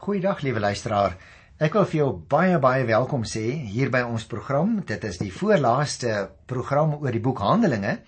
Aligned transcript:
Goeiedag 0.00 0.38
liewe 0.40 0.62
luisteraar. 0.64 1.12
Ek 1.60 1.74
wil 1.76 1.84
vir 1.84 1.98
jou 1.98 2.06
baie 2.32 2.56
baie 2.56 2.86
welkom 2.88 3.26
sê 3.28 3.42
hier 3.68 3.90
by 3.92 4.00
ons 4.08 4.22
program. 4.24 4.78
Dit 4.88 5.02
is 5.04 5.18
die 5.20 5.28
voorlaaste 5.28 6.14
program 6.48 6.94
oor 7.02 7.12
die 7.12 7.20
boek 7.20 7.42
Handelinge. 7.44 7.98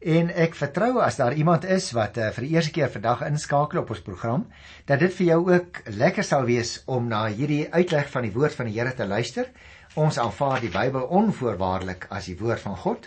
En 0.00 0.30
ek 0.32 0.56
vertrou 0.56 1.02
as 1.04 1.20
daar 1.20 1.36
iemand 1.36 1.66
is 1.68 1.90
wat 1.92 2.16
uh, 2.16 2.30
vir 2.32 2.46
die 2.46 2.54
eerste 2.54 2.72
keer 2.72 2.88
vandag 2.94 3.26
inskakel 3.26 3.82
op 3.82 3.92
ons 3.92 4.00
program, 4.06 4.46
dat 4.88 5.04
dit 5.04 5.12
vir 5.18 5.28
jou 5.28 5.38
ook 5.50 5.82
lekker 6.00 6.24
sal 6.24 6.48
wees 6.48 6.78
om 6.88 7.12
na 7.12 7.26
hierdie 7.28 7.66
uitleg 7.76 8.08
van 8.14 8.24
die 8.24 8.32
woord 8.32 8.56
van 8.56 8.72
die 8.72 8.78
Here 8.78 8.96
te 8.96 9.04
luister. 9.04 9.52
Ons 9.98 10.18
aanvaar 10.22 10.60
die 10.62 10.70
Bybel 10.70 11.08
onvoorwaardelik 11.10 12.04
as 12.14 12.28
die 12.28 12.36
woord 12.38 12.60
van 12.62 12.76
God. 12.78 13.06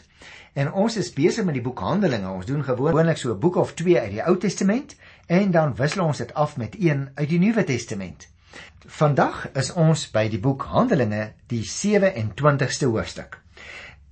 En 0.60 0.74
ons 0.76 0.98
is 1.00 1.14
besig 1.16 1.46
met 1.48 1.56
die 1.56 1.64
boek 1.64 1.80
Handelinge. 1.80 2.28
Ons 2.28 2.50
doen 2.50 2.66
gewoonlik 2.68 3.18
so 3.18 3.32
'n 3.32 3.39
boek 3.39 3.56
of 3.56 3.71
2 3.80 4.00
uit 4.00 4.12
die 4.12 4.24
Ou 4.28 4.36
Testament 4.38 4.96
en 5.28 5.52
dan 5.52 5.75
wissel 5.75 6.04
ons 6.06 6.18
dit 6.18 6.34
af 6.34 6.57
met 6.57 6.75
een 6.80 7.10
uit 7.16 7.30
die 7.30 7.39
Nuwe 7.39 7.64
Testament. 7.64 8.28
Vandag 8.86 9.48
is 9.54 9.71
ons 9.74 10.12
by 10.12 10.28
die 10.28 10.39
boek 10.39 10.64
Handelinge, 10.64 11.32
die 11.48 11.64
27ste 11.64 12.86
hoofstuk. 12.86 13.39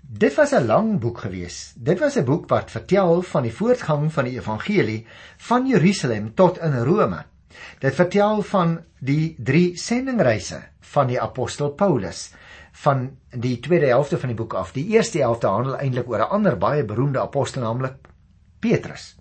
Dit 0.01 0.35
was 0.35 0.53
'n 0.53 0.65
lang 0.65 0.99
boek 0.99 1.17
gewees. 1.17 1.73
Dit 1.75 1.99
was 1.99 2.15
'n 2.15 2.23
boek 2.23 2.47
wat 2.49 2.71
vertel 2.71 3.21
van 3.21 3.43
die 3.43 3.53
voortgang 3.53 4.13
van 4.13 4.23
die 4.23 4.39
evangelie 4.39 5.05
van 5.37 5.67
Jerusalem 5.67 6.33
tot 6.35 6.57
in 6.57 6.83
Rome. 6.83 7.25
Dit 7.79 7.95
vertel 7.95 8.41
van 8.41 8.79
die 8.99 9.35
drie 9.37 9.77
sendingreise 9.77 10.63
van 10.79 11.07
die 11.07 11.21
apostel 11.21 11.69
Paulus 11.69 12.31
van 12.79 13.09
die 13.35 13.57
tweede 13.59 13.89
helfte 13.91 14.17
van 14.19 14.31
die 14.31 14.37
boek 14.39 14.53
af. 14.55 14.71
Die 14.75 14.87
eerste 14.95 15.19
helfte 15.19 15.51
handel 15.51 15.77
eintlik 15.77 16.09
oor 16.09 16.23
'n 16.25 16.33
ander 16.37 16.57
baie 16.57 16.83
beroemde 16.83 17.19
apostel 17.21 17.61
naamlik 17.61 17.95
Petrus. 18.59 19.15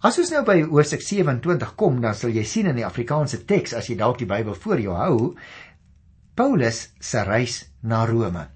As 0.00 0.18
ons 0.18 0.30
nou 0.30 0.44
by 0.44 0.62
hoofstuk 0.62 1.02
27 1.02 1.74
kom, 1.74 2.00
dan 2.00 2.14
sal 2.14 2.30
jy 2.30 2.44
sien 2.44 2.66
in 2.66 2.76
die 2.76 2.86
Afrikaanse 2.86 3.44
teks 3.44 3.74
as 3.74 3.88
jy 3.88 3.96
dalk 3.96 4.18
die 4.18 4.26
Bybel 4.26 4.54
voor 4.54 4.80
jou 4.80 4.94
hou, 4.96 5.34
Paulus 6.34 6.88
se 7.00 7.24
reis 7.24 7.64
na 7.82 8.04
Rome. 8.06 8.46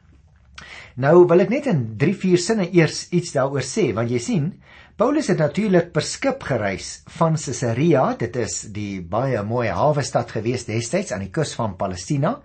Nou 0.97 1.27
wil 1.29 1.41
ek 1.41 1.51
net 1.51 1.67
in 1.67 1.83
3-4 1.99 2.39
sinne 2.39 2.69
eers 2.73 3.09
iets 3.11 3.33
daaroor 3.33 3.63
sê, 3.67 3.93
want 3.93 4.11
jy 4.11 4.19
sien, 4.19 4.63
Paulus 4.97 5.27
het 5.29 5.39
natuurlik 5.43 5.93
per 5.93 6.03
skip 6.07 6.43
gereis 6.43 7.03
van 7.19 7.35
Caesarea, 7.35 8.15
dit 8.17 8.37
is 8.37 8.61
die 8.73 9.03
baie 9.03 9.43
mooi 9.43 9.69
hawe 9.69 10.03
stad 10.07 10.31
gewees 10.31 10.65
destyds 10.65 11.13
aan 11.13 11.27
die 11.27 11.33
kus 11.35 11.57
van 11.59 11.75
Palestina, 11.77 12.39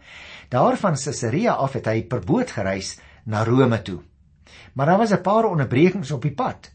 Daarvan 0.50 0.96
Caesarea 0.98 1.54
af 1.54 1.76
het 1.78 1.86
hy 1.86 2.00
per 2.10 2.24
boot 2.26 2.50
gereis 2.52 2.96
na 3.30 3.44
Rome 3.46 3.82
toe. 3.86 4.00
Maar 4.74 4.86
daar 4.86 4.98
was 4.98 5.12
'n 5.14 5.22
paar 5.22 5.46
onderbrekings 5.46 6.12
op 6.12 6.22
die 6.22 6.34
pad. 6.34 6.72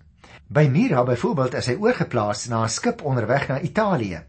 By 0.46 0.68
Myra 0.70 1.02
byvoorbeeld 1.02 1.54
is 1.54 1.66
hy 1.66 1.74
oorgeplaas 1.74 2.46
na 2.46 2.62
'n 2.62 2.68
skip 2.68 3.02
onderweg 3.02 3.48
na 3.48 3.60
Italië. 3.60 4.22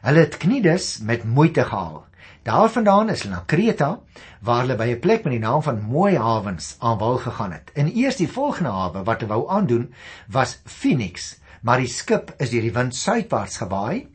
Hulle 0.00 0.18
het 0.18 0.36
Knides 0.36 0.98
met 0.98 1.24
moeite 1.24 1.64
gehaal. 1.64 2.06
Daarvandaan 2.42 3.08
is 3.10 3.22
hulle 3.22 3.34
na 3.34 3.42
Kreta 3.46 4.00
waar 4.40 4.60
hulle 4.60 4.76
by 4.76 4.88
'n 4.94 5.00
plek 5.00 5.24
met 5.24 5.32
die 5.32 5.42
naam 5.42 5.62
van 5.62 5.82
Mooi 5.82 6.16
Hawens 6.16 6.76
aan 6.78 6.98
wal 6.98 7.18
gegaan 7.18 7.52
het. 7.52 7.70
En 7.74 7.96
eers 7.96 8.16
die 8.16 8.32
volgende 8.32 8.70
hawe 8.70 9.02
wat 9.02 9.20
hulle 9.20 9.32
wou 9.32 9.50
aandoen 9.50 9.94
was 10.28 10.60
Phoenix, 10.64 11.40
maar 11.62 11.78
die 11.78 11.90
skip 11.90 12.34
is 12.38 12.50
deur 12.50 12.62
die 12.62 12.72
wind 12.72 12.94
suidwaarts 12.94 13.56
gewaai 13.56 14.08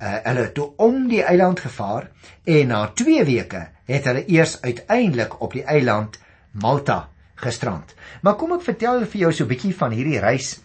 uh, 0.00 0.16
hulle 0.24 0.52
toe 0.52 0.72
om 0.76 1.06
die 1.10 1.22
eiland 1.22 1.60
gevaar 1.60 2.10
en 2.44 2.72
na 2.72 2.86
2 2.94 3.24
weke 3.24 3.68
het 3.88 4.04
hulle 4.08 4.24
eers 4.26 4.60
uiteindelik 4.62 5.40
op 5.42 5.52
die 5.52 5.64
eiland 5.64 6.18
Malta 6.52 7.08
gestrand. 7.38 7.94
Maar 8.22 8.36
kom 8.36 8.52
ek 8.56 8.66
vertel 8.66 9.04
vir 9.06 9.20
jou 9.20 9.32
so 9.32 9.44
'n 9.44 9.48
bietjie 9.48 9.74
van 9.74 9.92
hierdie 9.92 10.20
reis 10.20 10.58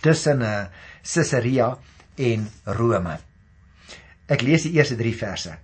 tussen 0.00 0.42
uh, 0.42 0.66
Caesarea 1.02 1.76
en 2.16 2.48
Rome. 2.64 3.18
Ek 4.26 4.42
lees 4.42 4.62
die 4.62 4.72
eerste 4.78 4.96
3 4.96 5.14
verse. 5.16 5.56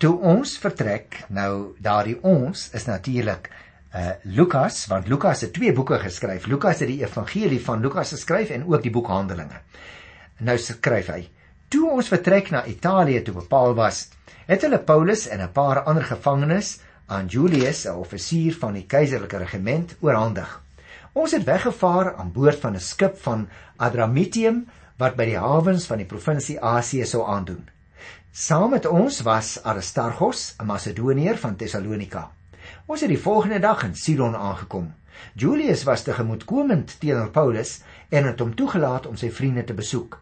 Toe 0.00 0.14
ons 0.18 0.56
vertrek, 0.58 1.24
nou 1.28 1.76
daardie 1.78 2.16
ons 2.22 2.70
is 2.72 2.86
natuurlik 2.86 3.50
uh 3.90 4.12
Lukas 4.22 4.86
want 4.86 5.08
Lukas 5.08 5.40
het 5.40 5.52
twee 5.52 5.72
boeke 5.72 5.98
geskryf. 5.98 6.46
Lukas 6.46 6.78
het 6.80 6.88
die 6.88 7.02
evangelie 7.02 7.60
van 7.60 7.80
Lukas 7.80 8.12
geskryf 8.14 8.50
en 8.54 8.64
ook 8.66 8.82
die 8.82 8.92
boek 8.94 9.06
Handelinge. 9.10 9.60
Nou 10.40 10.56
skryf 10.56 11.10
hy: 11.12 11.26
Toe 11.68 11.90
ons 11.92 12.08
vertrek 12.08 12.46
na 12.50 12.62
Italië 12.64 13.20
toe 13.24 13.34
bepaal 13.42 13.74
was, 13.76 14.06
het 14.48 14.62
hulle 14.64 14.78
Paulus 14.80 15.26
en 15.28 15.42
'n 15.44 15.52
paar 15.52 15.82
ander 15.84 16.04
gevangenes 16.04 16.78
aan 17.06 17.26
Julius, 17.26 17.84
'n 17.84 18.00
offisier 18.00 18.54
van 18.54 18.72
die 18.72 18.86
keiserlike 18.86 19.36
regiment, 19.36 19.96
oorhandig. 20.00 20.62
Ons 21.12 21.32
het 21.32 21.44
weggevaar 21.44 22.14
aan 22.14 22.32
boord 22.32 22.60
van 22.60 22.74
'n 22.74 22.80
skip 22.80 23.18
van 23.18 23.48
Adramitium 23.76 24.66
wat 24.96 25.16
by 25.16 25.24
die 25.24 25.38
hawens 25.38 25.86
van 25.86 25.98
die 25.98 26.06
provinsie 26.06 26.60
Asië 26.60 27.04
sou 27.04 27.26
aandoen. 27.26 27.68
Saam 28.32 28.70
met 28.70 28.86
ons 28.86 29.20
was 29.20 29.62
Aristarchus, 29.62 30.54
'n 30.58 30.66
Macedoniër 30.66 31.38
van 31.38 31.56
Tessalonika. 31.56 32.30
Ons 32.86 33.00
het 33.00 33.08
die 33.08 33.22
volgende 33.22 33.58
dag 33.58 33.84
in 33.84 33.94
Sidon 33.94 34.36
aangekom. 34.36 34.94
Julius 35.34 35.82
was 35.82 36.02
te 36.02 36.12
gemoedkomend 36.12 37.00
teenoor 37.00 37.30
Paulus 37.30 37.80
en 38.08 38.24
het 38.24 38.38
hom 38.38 38.54
toegelaat 38.54 39.06
om 39.06 39.16
sy 39.16 39.30
vriende 39.30 39.64
te 39.64 39.74
besoek. 39.74 40.20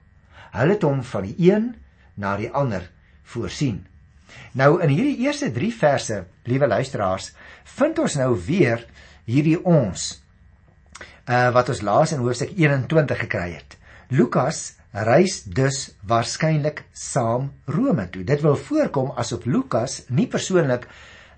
Hulle 0.59 0.77
het 0.77 0.87
hom 0.87 1.03
van 1.07 1.27
die 1.29 1.51
een 1.51 1.71
na 2.19 2.37
die 2.37 2.51
ander 2.51 2.91
voorsien. 3.23 3.85
Nou 4.53 4.79
in 4.83 4.91
hierdie 4.93 5.25
eerste 5.25 5.51
3 5.55 5.73
verse, 5.75 6.23
liewe 6.49 6.67
luisteraars, 6.67 7.33
vind 7.79 7.99
ons 8.03 8.17
nou 8.21 8.33
weer 8.47 8.85
hierdie 9.29 9.59
ons 9.65 10.11
uh 11.29 11.49
wat 11.53 11.69
ons 11.69 11.83
laas 11.85 12.15
in 12.17 12.23
hoofstuk 12.25 12.55
21 12.57 13.19
gekry 13.27 13.51
het. 13.53 13.77
Lukas 14.09 14.79
reis 14.93 15.43
dus 15.45 15.91
waarskynlik 16.09 16.87
saam 16.97 17.51
Rome 17.69 18.09
toe. 18.11 18.25
Dit 18.25 18.41
wil 18.41 18.57
voorkom 18.57 19.13
asof 19.21 19.45
Lukas 19.45 20.03
nie 20.09 20.27
persoonlik 20.27 20.89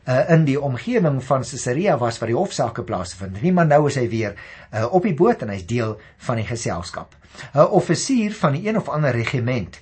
uh, 0.09 0.31
in 0.31 0.44
die 0.44 0.61
omgewing 0.61 1.21
van 1.25 1.44
Caesarea 1.44 1.99
was 1.99 2.19
waar 2.19 2.31
die 2.33 2.38
hofsaake 2.38 2.83
plaasvind. 2.83 3.43
Nie 3.43 3.53
maar 3.53 3.66
nou 3.66 3.87
is 3.88 3.99
hy 4.00 4.06
weer 4.09 4.37
uh, 4.72 4.87
op 4.93 5.03
die 5.03 5.15
boot 5.15 5.43
en 5.43 5.53
hy's 5.55 5.66
deel 5.66 5.99
van 6.27 6.41
die 6.41 6.47
geselskap. 6.47 7.16
'n 7.55 7.66
Offisier 7.71 8.34
van 8.34 8.53
die 8.53 8.69
een 8.69 8.77
of 8.77 8.88
ander 8.88 9.15
regiment 9.15 9.81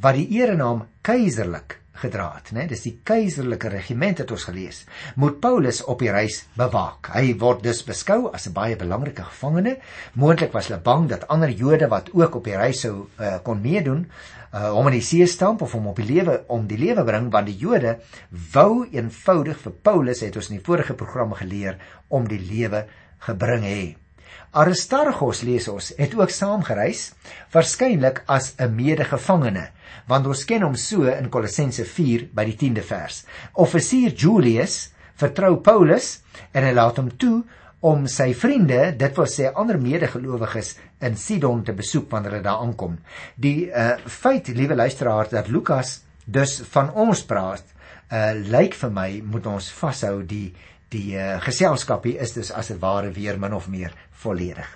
wat 0.00 0.14
die 0.14 0.28
erenaam 0.40 0.86
keiserlik 1.00 1.81
gedra 1.92 2.32
het, 2.36 2.52
né? 2.56 2.66
Dis 2.68 2.84
die 2.86 2.94
keiserlike 3.04 3.68
regiment 3.72 4.22
het 4.22 4.30
ons 4.32 4.46
gelees. 4.48 4.82
Moet 5.20 5.40
Paulus 5.40 5.82
op 5.84 6.00
die 6.00 6.10
reis 6.12 6.42
bewaak. 6.56 7.12
Hy 7.14 7.34
word 7.38 7.62
dus 7.66 7.82
beskou 7.84 8.30
as 8.32 8.48
'n 8.48 8.52
baie 8.52 8.76
belangrike 8.76 9.22
gevangene. 9.22 9.76
Moontlik 10.14 10.52
was 10.52 10.68
hulle 10.68 10.80
bang 10.80 11.08
dat 11.08 11.28
ander 11.28 11.50
Jode 11.50 11.88
wat 11.88 12.10
ook 12.12 12.34
op 12.34 12.44
die 12.44 12.56
reis 12.56 12.80
sou 12.80 13.08
uh, 13.20 13.38
kon 13.42 13.60
meedoen, 13.60 14.06
uh, 14.52 14.72
hom 14.72 14.86
in 14.86 14.92
die 14.92 15.06
see 15.06 15.26
stamp 15.26 15.62
of 15.62 15.72
hom 15.72 15.86
op 15.86 15.96
die 15.96 16.06
lewe 16.06 16.44
om 16.48 16.66
die 16.66 16.78
lewe 16.78 17.04
bring 17.04 17.30
want 17.30 17.46
die 17.46 17.56
Jode 17.56 17.98
wou 18.52 18.86
eenvoudig 18.90 19.58
vir 19.58 19.72
Paulus 19.82 20.20
het 20.20 20.36
ons 20.36 20.50
in 20.50 20.56
die 20.56 20.64
vorige 20.64 20.94
programme 20.94 21.34
geleer 21.34 21.78
om 22.08 22.28
die 22.28 22.40
lewe 22.40 22.86
gebring 23.18 23.62
hê. 23.64 24.01
Aristarchus 24.52 25.38
lees 25.48 25.64
ons 25.72 25.86
het 25.96 26.12
ook 26.12 26.28
saamgereis, 26.28 27.14
waarskynlik 27.54 28.18
as 28.28 28.52
'n 28.60 28.74
medegevangene, 28.76 29.70
want 30.06 30.26
ons 30.26 30.44
ken 30.44 30.62
hom 30.62 30.74
so 30.76 31.08
in 31.08 31.30
Kolossense 31.30 31.84
4 31.84 32.28
by 32.34 32.44
die 32.44 32.56
10de 32.60 32.82
vers. 32.82 33.24
Offisier 33.54 34.12
Julius 34.12 34.92
vertrou 35.16 35.56
Paulus 35.56 36.20
en 36.52 36.64
hy 36.64 36.72
laat 36.72 36.96
hom 36.96 37.08
toe 37.16 37.42
om 37.80 38.06
sy 38.06 38.34
vriende, 38.34 38.92
dit 38.92 39.16
wil 39.16 39.26
sê 39.26 39.48
ander 39.54 39.78
medegelowiges 39.78 40.76
in 41.00 41.16
Sidon 41.16 41.64
te 41.64 41.72
besoek 41.72 42.10
wanneer 42.10 42.32
hulle 42.32 42.44
daar 42.44 42.60
aankom. 42.60 42.98
Die 43.36 43.70
uh 43.70 43.96
feit, 44.06 44.48
liewe 44.48 44.74
luisteraars, 44.74 45.30
dat 45.30 45.48
Lukas 45.48 46.02
dus 46.26 46.60
van 46.70 46.92
ons 46.92 47.24
praat, 47.24 47.64
uh 48.12 48.34
lyk 48.34 48.74
vir 48.74 48.90
my 48.90 49.22
moet 49.24 49.46
ons 49.46 49.72
vashou 49.72 50.22
die 50.22 50.52
die 50.92 51.16
uh, 51.16 51.40
geselskap 51.40 52.04
hier 52.04 52.20
is 52.20 52.34
dus 52.36 52.50
as 52.52 52.68
dit 52.72 52.80
ware 52.82 53.12
weer 53.16 53.38
min 53.40 53.54
of 53.56 53.68
meer 53.72 53.94
volledig. 54.22 54.68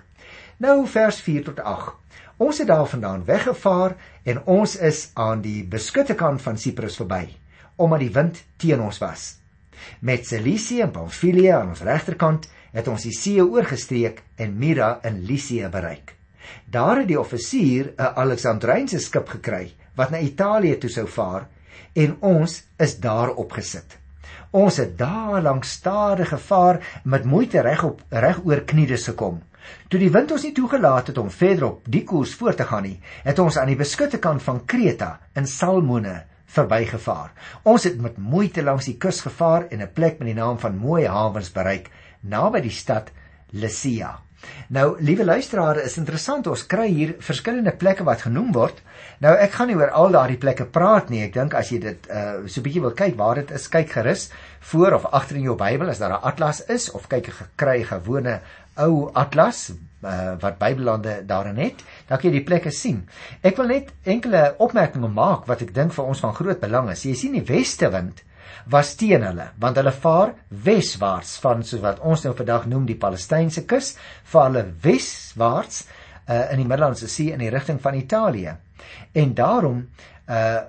Nou 0.63 0.87
vers 0.91 1.21
4 1.25 1.49
tot 1.51 1.61
8. 1.61 1.95
Ons 2.37 2.59
het 2.61 2.69
daarvandaan 2.69 3.25
weggevaar 3.25 3.97
en 4.29 4.43
ons 4.45 4.77
is 4.77 5.11
aan 5.15 5.41
die 5.41 5.65
beskutte 5.65 6.15
kant 6.15 6.43
van 6.43 6.59
Siprus 6.61 6.99
verby 7.01 7.25
omdat 7.77 8.01
die 8.01 8.13
wind 8.13 8.39
teen 8.57 8.81
ons 8.81 8.99
was. 9.03 9.25
Met 10.01 10.27
Cilicië 10.27 10.87
en 10.87 10.93
Pamfilië 10.95 11.51
aan 11.59 11.75
ons 11.75 11.83
regterkant 11.85 12.49
het 12.73 12.89
ons 12.89 13.05
die 13.05 13.13
see 13.13 13.45
oorgestreek 13.45 14.23
en 14.41 14.57
Myra 14.59 14.97
in 15.05 15.23
Lycië 15.29 15.69
bereik. 15.73 16.15
Daar 16.65 17.03
het 17.03 17.09
die 17.09 17.21
offisier 17.21 17.93
'n 17.99 18.17
Alexandrynse 18.23 18.99
skip 18.99 19.29
gekry 19.29 19.75
wat 19.95 20.11
na 20.11 20.19
Italië 20.19 20.79
toe 20.79 20.91
sou 20.91 21.07
vaar 21.07 21.49
en 21.93 22.17
ons 22.21 22.63
is 22.79 22.99
daar 23.01 23.35
opgesit. 23.35 23.99
Ons 24.51 24.77
het 24.77 24.99
daar 24.99 25.43
lank 25.43 25.65
stadig 25.65 26.29
gevaar 26.29 26.81
met 27.05 27.25
moeite 27.25 27.61
reg 27.61 27.83
op 27.85 28.03
reg 28.11 28.41
oor 28.45 28.61
kniedes 28.61 29.07
gekom. 29.11 29.43
Toe 29.89 29.99
die 30.01 30.11
wind 30.15 30.33
ons 30.33 30.45
nie 30.47 30.55
toegelaat 30.55 31.11
het 31.11 31.19
om 31.19 31.31
verder 31.31 31.67
op 31.69 31.89
die 31.91 32.05
koers 32.05 32.35
voort 32.39 32.57
te 32.57 32.67
gaan 32.69 32.87
nie, 32.87 33.01
het 33.27 33.39
ons 33.43 33.59
aan 33.59 33.73
die 33.73 33.79
beskutte 33.79 34.19
kant 34.23 34.43
van 34.43 34.65
Kreta 34.65 35.17
in 35.35 35.47
Salmone 35.47 36.23
verbygevaar. 36.57 37.33
Ons 37.65 37.89
het 37.89 37.99
met 38.01 38.19
moeite 38.19 38.63
langs 38.63 38.87
die 38.87 38.97
kus 39.03 39.21
gevaar 39.27 39.67
en 39.71 39.83
'n 39.83 39.93
plek 39.93 40.19
met 40.19 40.29
die 40.29 40.39
naam 40.39 40.59
van 40.59 40.77
Mooi 40.77 41.07
Hawens 41.07 41.51
bereik, 41.53 41.91
naby 42.23 42.61
die 42.61 42.71
stad 42.71 43.11
Lycia. 43.51 44.26
Nou, 44.69 44.97
liewe 45.01 45.25
luisteraars, 45.25 45.85
is 45.87 45.97
interessant 46.01 46.47
ons 46.51 46.67
kry 46.67 46.87
hier 46.91 47.15
verskillende 47.25 47.73
plekke 47.73 48.05
wat 48.05 48.27
genoem 48.27 48.53
word. 48.53 48.83
Nou 49.25 49.33
ek 49.39 49.55
gaan 49.57 49.71
nie 49.71 49.79
oor 49.79 49.93
al 49.97 50.13
daardie 50.17 50.41
plekke 50.41 50.67
praat 50.73 51.09
nie. 51.13 51.23
Ek 51.25 51.35
dink 51.35 51.55
as 51.55 51.71
jy 51.73 51.79
dit 51.83 52.11
uh 52.11 52.45
so 52.47 52.61
'n 52.61 52.67
bietjie 52.67 52.85
wil 52.85 52.95
kyk 52.99 53.17
waar 53.17 53.41
dit 53.41 53.51
is, 53.51 53.69
kyk 53.69 53.91
gerus 53.97 54.29
voor 54.73 54.93
of 54.99 55.07
agter 55.07 55.37
in 55.37 55.49
jou 55.49 55.57
Bybel 55.57 55.89
as 55.89 55.99
daar 55.99 56.19
'n 56.19 56.23
atlas 56.23 56.61
is 56.69 56.91
of 56.91 57.09
kyk 57.09 57.29
'n 57.29 57.39
gekry 57.41 57.83
gewone 57.85 58.41
ou 58.77 59.11
atlas 59.15 59.71
uh, 59.71 60.35
wat 60.41 60.59
Bybellande 60.59 61.23
daarin 61.27 61.57
het, 61.57 61.83
dan 62.09 62.19
kan 62.19 62.31
jy 62.31 62.39
die 62.39 62.45
plekke 62.45 62.71
sien. 62.71 63.09
Ek 63.43 63.57
wil 63.57 63.67
net 63.73 63.93
enkele 64.05 64.55
opmerkings 64.59 65.15
maak 65.15 65.47
wat 65.47 65.63
ek 65.63 65.75
dink 65.75 65.93
vir 65.97 66.05
ons 66.05 66.21
van 66.21 66.35
groot 66.35 66.61
belang 66.61 66.91
is. 66.91 67.05
Jy 67.05 67.15
sien 67.15 67.33
die 67.33 67.47
westewind 67.47 68.23
was 68.71 68.95
teen 68.99 69.23
hulle 69.27 69.51
want 69.63 69.77
hulle 69.81 69.93
vaar 69.93 70.35
weswaarts 70.67 71.37
van 71.43 71.65
soos 71.65 71.83
wat 71.85 72.01
ons 72.01 72.25
nou 72.25 72.35
vandag 72.37 72.67
noem 72.71 72.87
die 72.89 72.99
Palestynse 73.01 73.67
kus 73.71 73.95
vaar 74.25 74.51
hulle 74.51 74.67
weswaarts 74.83 75.85
uh, 76.29 76.53
in 76.53 76.63
die 76.63 76.69
Middellandse 76.69 77.09
See 77.09 77.33
in 77.33 77.43
die 77.43 77.51
rigting 77.53 77.81
van 77.83 77.99
Italië. 77.99 78.57
En 79.13 79.35
daarom 79.35 79.85
uh, 80.29 80.63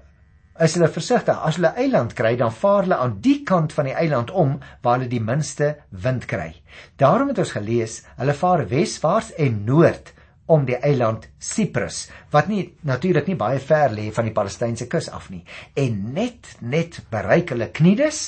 is 0.60 0.74
hulle 0.78 0.90
versigtig 0.90 1.38
as 1.46 1.58
hulle 1.60 1.74
eiland 1.78 2.16
kry 2.18 2.34
dan 2.38 2.54
vaar 2.54 2.86
hulle 2.86 2.98
aan 2.98 3.18
die 3.22 3.42
kant 3.46 3.74
van 3.78 3.90
die 3.90 3.98
eiland 3.98 4.32
om 4.32 4.58
waar 4.82 4.98
hulle 4.98 5.10
die 5.12 5.24
minste 5.24 5.76
wind 5.90 6.26
kry. 6.30 6.54
Daarom 6.98 7.30
het 7.34 7.42
ons 7.44 7.56
gelees 7.58 8.02
hulle 8.18 8.38
vaar 8.38 8.66
weswaarts 8.72 9.34
en 9.38 9.64
noord 9.68 10.14
om 10.48 10.66
die 10.68 10.78
eiland 10.80 11.28
Siprus 11.40 12.08
wat 12.34 12.50
nie 12.52 12.64
natuurlik 12.88 13.28
nie 13.28 13.38
baie 13.40 13.60
ver 13.60 13.94
lê 13.94 14.08
van 14.16 14.30
die 14.30 14.36
Palestynse 14.36 14.88
kus 14.92 15.10
af 15.10 15.30
nie 15.34 15.44
en 15.76 16.00
net 16.16 16.56
net 16.62 17.02
bereik 17.12 17.54
hulle 17.56 17.70
Knides 17.80 18.22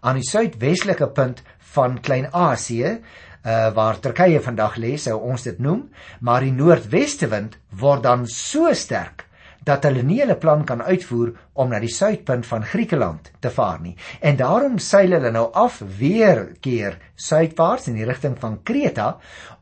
aan 0.00 0.20
die 0.20 0.28
suidwestelike 0.28 1.10
punt 1.16 1.42
van 1.76 2.00
Klein-Asië 2.00 2.90
uh, 2.96 3.70
waar 3.76 4.00
Turkye 4.00 4.40
vandag 4.44 4.80
lê 4.82 4.96
sou 5.00 5.18
ons 5.20 5.46
dit 5.48 5.60
noem 5.60 5.86
maar 6.20 6.44
die 6.44 6.54
noordweste 6.54 7.30
wind 7.32 7.58
word 7.84 8.04
dan 8.08 8.26
so 8.30 8.72
sterk 8.74 9.26
dat 9.66 9.82
hulle 9.86 10.04
nie 10.06 10.20
hulle 10.20 10.36
plan 10.38 10.62
kan 10.66 10.82
uitvoer 10.82 11.32
om 11.58 11.72
na 11.72 11.80
die 11.82 11.90
suidpunt 11.90 12.46
van 12.46 12.64
Griekeland 12.64 13.32
te 13.42 13.50
vaar 13.50 13.80
nie. 13.82 13.96
En 14.22 14.38
daarom 14.38 14.78
seil 14.78 15.16
hulle 15.16 15.32
nou 15.34 15.48
af 15.58 15.80
weer 15.98 16.44
keer 16.62 17.00
suidwaarts 17.16 17.88
in 17.90 17.98
die 17.98 18.06
rigting 18.06 18.36
van 18.38 18.60
Kreta 18.62 19.16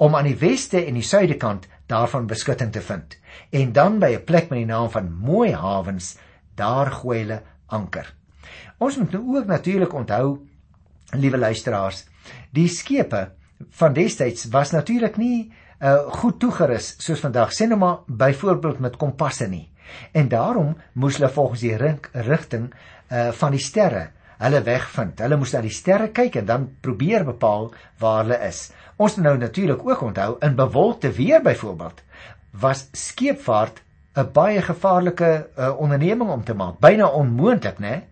om 0.04 0.16
aan 0.18 0.28
die 0.28 0.36
weste 0.40 0.82
en 0.84 1.00
die 1.00 1.06
suidekant 1.08 1.64
daarvan 1.86 2.26
beskutting 2.26 2.72
te 2.72 2.80
vind. 2.80 3.18
En 3.50 3.72
dan 3.72 3.98
by 3.98 4.14
'n 4.14 4.24
plek 4.24 4.48
met 4.48 4.58
die 4.58 4.66
naam 4.66 4.90
van 4.90 5.12
Mooi 5.12 5.52
Hawens, 5.52 6.16
daar 6.54 6.90
gooi 6.90 7.18
hulle 7.18 7.42
anker. 7.66 8.14
Ons 8.78 8.96
moet 8.96 9.10
nou 9.10 9.36
ook 9.36 9.46
natuurlik 9.46 9.92
onthou, 9.92 10.38
liewe 11.10 11.38
luisteraars, 11.38 12.04
die 12.50 12.68
skepe 12.68 13.32
van 13.70 13.92
destyds 13.92 14.48
was 14.50 14.70
natuurlik 14.70 15.16
nie 15.16 15.52
uh, 15.80 15.96
goed 15.96 16.38
toegerus 16.40 16.94
soos 16.98 17.20
vandag. 17.20 17.52
Sien 17.52 17.68
nou 17.68 17.78
maar 17.80 17.98
byvoorbeeld 18.06 18.78
met 18.78 18.96
kompasse 18.96 19.48
nie. 19.48 19.72
En 20.12 20.28
daarom 20.28 20.76
moes 20.92 21.16
hulle 21.16 21.30
volgens 21.30 21.60
die 21.60 21.76
rigting 22.12 22.72
uh, 23.12 23.28
van 23.30 23.50
die 23.50 23.60
sterre 23.60 24.10
hulle 24.38 24.62
weg 24.62 24.88
vind. 24.96 25.20
Hulle 25.20 25.36
moes 25.36 25.52
na 25.52 25.60
die 25.60 25.74
sterre 25.74 26.08
kyk 26.08 26.36
en 26.40 26.46
dan 26.46 26.68
probeer 26.80 27.24
bepaal 27.24 27.72
waar 27.98 28.24
hulle 28.24 28.38
is. 28.48 28.70
Ons 28.96 29.16
moet 29.16 29.26
nou 29.26 29.36
natuurlik 29.38 29.86
ook 29.86 30.02
onthou 30.02 30.36
in 30.40 30.56
bewolkte 30.56 31.12
weer 31.12 31.42
byvoorbeeld 31.42 32.02
was 32.60 32.88
skeepvaart 32.92 33.82
'n 34.14 34.30
baie 34.32 34.62
gevaarlike 34.62 35.46
uh, 35.58 35.74
onderneming 35.78 36.30
om 36.30 36.44
te 36.44 36.54
maak, 36.54 36.78
byna 36.78 37.06
onmoontlik, 37.06 37.78
né? 37.78 38.02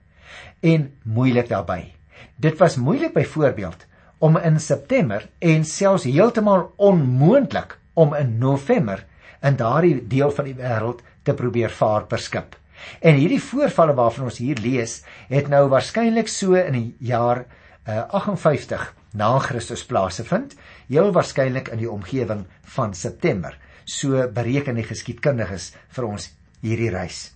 En 0.61 0.91
moeilik 1.03 1.49
daarbey. 1.49 1.95
Dit 2.37 2.59
was 2.59 2.77
moeilik 2.77 3.13
byvoorbeeld 3.13 3.87
om 4.19 4.37
in 4.37 4.61
September 4.61 5.29
en 5.39 5.65
selfs 5.65 6.05
heeltemal 6.05 6.73
onmoontlik 6.77 7.79
om 7.95 8.15
in 8.15 8.39
November 8.39 9.05
in 9.43 9.57
daardie 9.57 10.07
deel 10.07 10.31
van 10.31 10.45
die 10.45 10.55
wêreld 10.55 11.03
te 11.23 11.35
probeer 11.35 11.71
vaar 11.71 12.07
per 12.07 12.19
skip. 12.19 12.57
En 13.01 13.19
hierdie 13.19 13.43
voorvalle 13.43 13.95
waarvan 13.99 14.29
ons 14.31 14.39
hier 14.43 14.59
lees, 14.63 15.01
het 15.29 15.51
nou 15.53 15.67
waarskynlik 15.73 16.31
so 16.31 16.57
in 16.59 16.79
die 16.79 16.89
jaar 17.13 17.45
uh, 17.45 18.03
58 18.15 18.89
na 19.19 19.39
Christus 19.39 19.85
plaasgevind, 19.87 20.57
heel 20.89 21.13
waarskynlik 21.13 21.69
in 21.75 21.83
die 21.83 21.91
omgewing 21.91 22.47
van 22.77 22.95
September. 22.95 23.57
So 23.85 24.29
bereken 24.33 24.79
die 24.79 24.87
geskiedkundiges 24.87 25.73
vir 25.97 26.09
ons 26.09 26.31
hierdie 26.63 26.93
reis. 26.95 27.33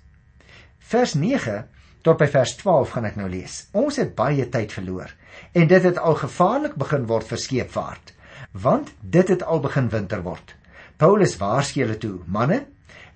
Vers 0.86 1.16
9 1.18 1.64
tot 2.06 2.20
by 2.20 2.28
vers 2.30 2.52
12 2.60 2.92
gaan 2.94 3.08
ek 3.08 3.16
nou 3.18 3.26
lees. 3.30 3.64
Ons 3.74 3.98
het 3.98 4.14
baie 4.18 4.46
tyd 4.46 4.74
verloor 4.74 5.10
en 5.58 5.66
dit 5.68 5.88
het 5.88 5.98
al 5.98 6.14
gevaarlik 6.20 6.76
begin 6.78 7.08
word 7.10 7.26
vir 7.28 7.40
skeepvaart, 7.42 8.12
want 8.54 8.92
dit 9.02 9.34
het 9.34 9.42
al 9.42 9.60
begin 9.64 9.90
winter 9.92 10.22
word. 10.22 10.54
Paulus 10.96 11.36
waarsku 11.36 11.80
hulle 11.80 11.98
toe: 11.98 12.20
"Manne, 12.26 12.66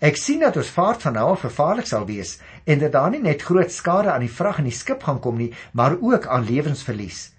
Ek 0.01 0.17
sien 0.17 0.41
dat 0.41 0.57
ons 0.57 0.71
vaart 0.73 1.03
van 1.05 1.13
nou 1.13 1.27
af 1.35 1.43
gevaarlik 1.45 1.89
sal 1.89 2.07
wees 2.09 2.39
en 2.65 2.79
dat 2.81 2.95
daar 2.95 3.11
nie 3.13 3.21
net 3.21 3.43
groot 3.45 3.73
skade 3.73 4.09
aan 4.09 4.25
die 4.25 4.33
vrag 4.33 4.63
en 4.63 4.69
die 4.71 4.73
skip 4.73 5.03
gaan 5.05 5.21
kom 5.21 5.37
nie, 5.37 5.51
maar 5.77 5.99
ook 6.01 6.25
aan 6.27 6.47
lewensverlies. 6.49 7.35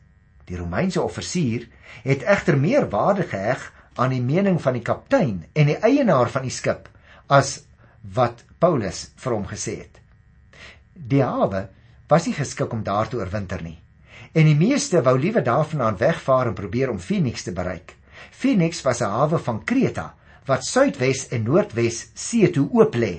Die 0.45 0.59
Romeinse 0.59 1.01
offisier 1.01 1.65
het 2.05 2.21
egter 2.21 2.59
meer 2.61 2.85
waarde 2.89 3.25
geheg 3.25 3.65
aan 3.97 4.13
die 4.13 4.21
mening 4.21 4.61
van 4.61 4.77
die 4.77 4.85
kaptein 4.85 5.41
en 5.57 5.71
die 5.71 5.79
eienaar 5.81 6.29
van 6.29 6.45
die 6.45 6.53
skip 6.53 6.85
as 7.33 7.63
wat 8.13 8.45
Paulus 8.61 9.07
vir 9.17 9.33
hom 9.33 9.49
gesê 9.49 9.79
het. 9.81 9.97
Die 10.93 11.25
hawe 11.25 11.65
was 12.11 12.29
nie 12.29 12.37
geskik 12.37 12.73
om 12.77 12.85
daar 12.85 13.09
te 13.09 13.17
oorwinter 13.17 13.65
nie. 13.65 13.79
En 14.37 14.45
die 14.45 14.57
meeste 14.57 15.01
wou 15.01 15.17
liewer 15.17 15.41
daarvandaan 15.43 15.97
wegvaar 15.97 16.51
en 16.51 16.61
probeer 16.61 16.93
om 16.93 17.01
Phoenix 17.01 17.43
te 17.43 17.57
bereik. 17.57 17.97
Phoenix 18.29 18.85
was 18.85 19.01
'n 19.01 19.09
hawe 19.09 19.39
van 19.39 19.63
Kreta 19.65 20.11
wat 20.51 20.67
suidwes 20.67 21.29
en 21.31 21.45
noordwes 21.47 22.03
see 22.17 22.49
toe 22.51 22.67
oop 22.75 22.95
lê. 22.99 23.13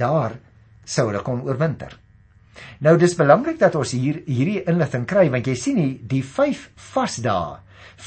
Daar 0.00 0.38
sou 0.88 1.08
hulle 1.10 1.22
kon 1.24 1.44
oorwinter. 1.44 1.92
Nou 2.82 2.96
dis 2.98 3.16
belangrik 3.18 3.58
dat 3.60 3.76
ons 3.78 3.92
hier 3.94 4.22
hierdie 4.26 4.62
inligting 4.70 5.04
kry 5.08 5.28
want 5.32 5.46
jy 5.46 5.56
sien 5.58 5.78
nie 5.78 5.94
die 6.10 6.22
5 6.24 6.64
vasdae 6.92 7.58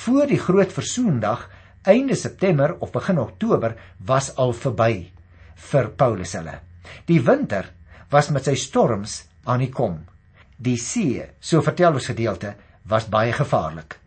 voor 0.03 0.27
die 0.31 0.39
groot 0.39 0.71
versoendag 0.73 1.45
einde 1.87 2.15
September 2.15 2.75
of 2.79 2.91
begin 2.91 3.19
Oktober 3.21 3.75
was 4.07 4.31
al 4.37 4.53
verby 4.57 5.11
vir 5.71 5.91
Paulus 5.97 6.35
hulle. 6.37 6.57
Die 7.07 7.21
winter 7.21 7.69
was 8.11 8.29
met 8.33 8.47
sy 8.49 8.57
storms 8.59 9.21
aan 9.45 9.63
die 9.63 9.71
kom. 9.71 10.01
Die 10.61 10.77
see, 10.77 11.23
so 11.39 11.61
vertel 11.65 11.97
ons 11.97 12.09
gedeelte, 12.11 12.53
was 12.85 13.09
baie 13.09 13.33
gevaarlik. 13.33 14.00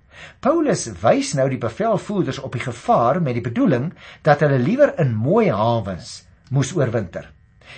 Paulus 0.44 0.86
wys 1.02 1.32
nou 1.38 1.46
die 1.50 1.60
bevelvoerders 1.60 2.38
op 2.44 2.54
die 2.54 2.62
gevaar 2.62 3.20
met 3.22 3.38
die 3.38 3.44
bedoeling 3.44 3.90
dat 4.26 4.42
hulle 4.44 4.60
liewer 4.60 4.94
in 5.00 5.14
mooi 5.16 5.48
hawens 5.50 6.24
moes 6.50 6.74
oorwinter. 6.76 7.30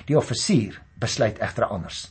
Die 0.09 0.19
offisier 0.19 0.81
besluit 1.01 1.39
egter 1.41 1.69
anders. 1.71 2.09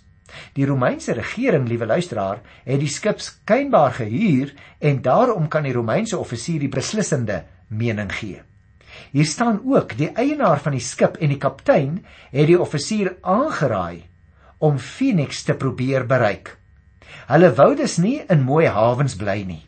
Die 0.57 0.65
Romeinse 0.65 1.13
regering, 1.13 1.67
liewe 1.69 1.85
luisteraar, 1.85 2.41
het 2.65 2.79
die 2.81 2.89
skip 2.89 3.21
skynbaar 3.21 3.93
gehuur 3.99 4.53
en 4.79 5.03
daarom 5.05 5.47
kan 5.47 5.67
die 5.67 5.75
Romeinse 5.75 6.17
offisier 6.17 6.63
die 6.63 6.71
beslissende 6.71 7.43
mening 7.67 8.11
gee. 8.11 8.41
Hier 9.11 9.27
staan 9.27 9.61
ook 9.67 9.97
die 9.99 10.09
eienaar 10.15 10.59
van 10.63 10.75
die 10.75 10.83
skip 10.83 11.19
en 11.19 11.33
die 11.35 11.41
kaptein 11.41 11.99
het 12.31 12.47
die 12.49 12.59
offisier 12.59 13.13
aangeraai 13.21 14.03
om 14.63 14.79
Phoenix 14.79 15.43
te 15.43 15.53
probeer 15.53 16.07
bereik. 16.07 16.55
Hulle 17.27 17.51
wou 17.59 17.73
dus 17.75 17.99
nie 18.01 18.21
in 18.31 18.45
mooi 18.47 18.65
hawens 18.71 19.17
bly 19.19 19.41
nie 19.43 19.63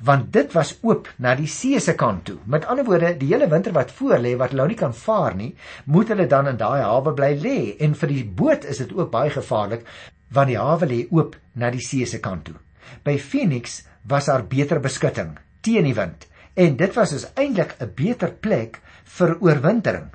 want 0.00 0.32
dit 0.32 0.52
was 0.52 0.72
oop 0.82 1.08
na 1.18 1.34
die 1.34 1.48
see 1.48 1.80
se 1.80 1.94
kant 1.94 2.24
toe. 2.24 2.38
Met 2.44 2.66
ander 2.66 2.84
woorde, 2.84 3.16
die 3.18 3.32
hele 3.32 3.48
winter 3.48 3.72
wat 3.72 3.90
voor 3.90 4.18
lê 4.18 4.36
wat 4.36 4.54
hulle 4.54 4.68
nie 4.68 4.78
kan 4.78 4.94
vaar 4.94 5.36
nie, 5.36 5.54
moet 5.84 6.08
hulle 6.08 6.26
dan 6.26 6.48
in 6.48 6.60
daai 6.60 6.82
hawe 6.82 7.14
bly 7.14 7.34
lê 7.42 7.58
en 7.80 7.94
vir 7.94 8.08
die 8.14 8.24
boot 8.24 8.64
is 8.64 8.82
dit 8.84 8.92
ook 8.96 9.10
baie 9.10 9.30
gevaarlik 9.30 9.86
want 10.30 10.52
die 10.52 10.58
hawe 10.58 10.86
lê 10.86 11.04
oop 11.10 11.36
na 11.54 11.70
die 11.70 11.82
see 11.84 12.06
se 12.06 12.20
kant 12.20 12.44
toe. 12.44 12.56
By 13.04 13.18
Phoenix 13.18 13.82
was 14.08 14.30
daar 14.30 14.46
beter 14.46 14.80
beskutting 14.80 15.36
teen 15.60 15.84
die 15.84 15.96
wind 15.96 16.26
en 16.54 16.76
dit 16.76 16.94
was 16.94 17.10
dus 17.14 17.28
eintlik 17.34 17.76
'n 17.80 17.92
beter 17.94 18.32
plek 18.32 18.80
vir 19.04 19.36
oorwintering. 19.40 20.10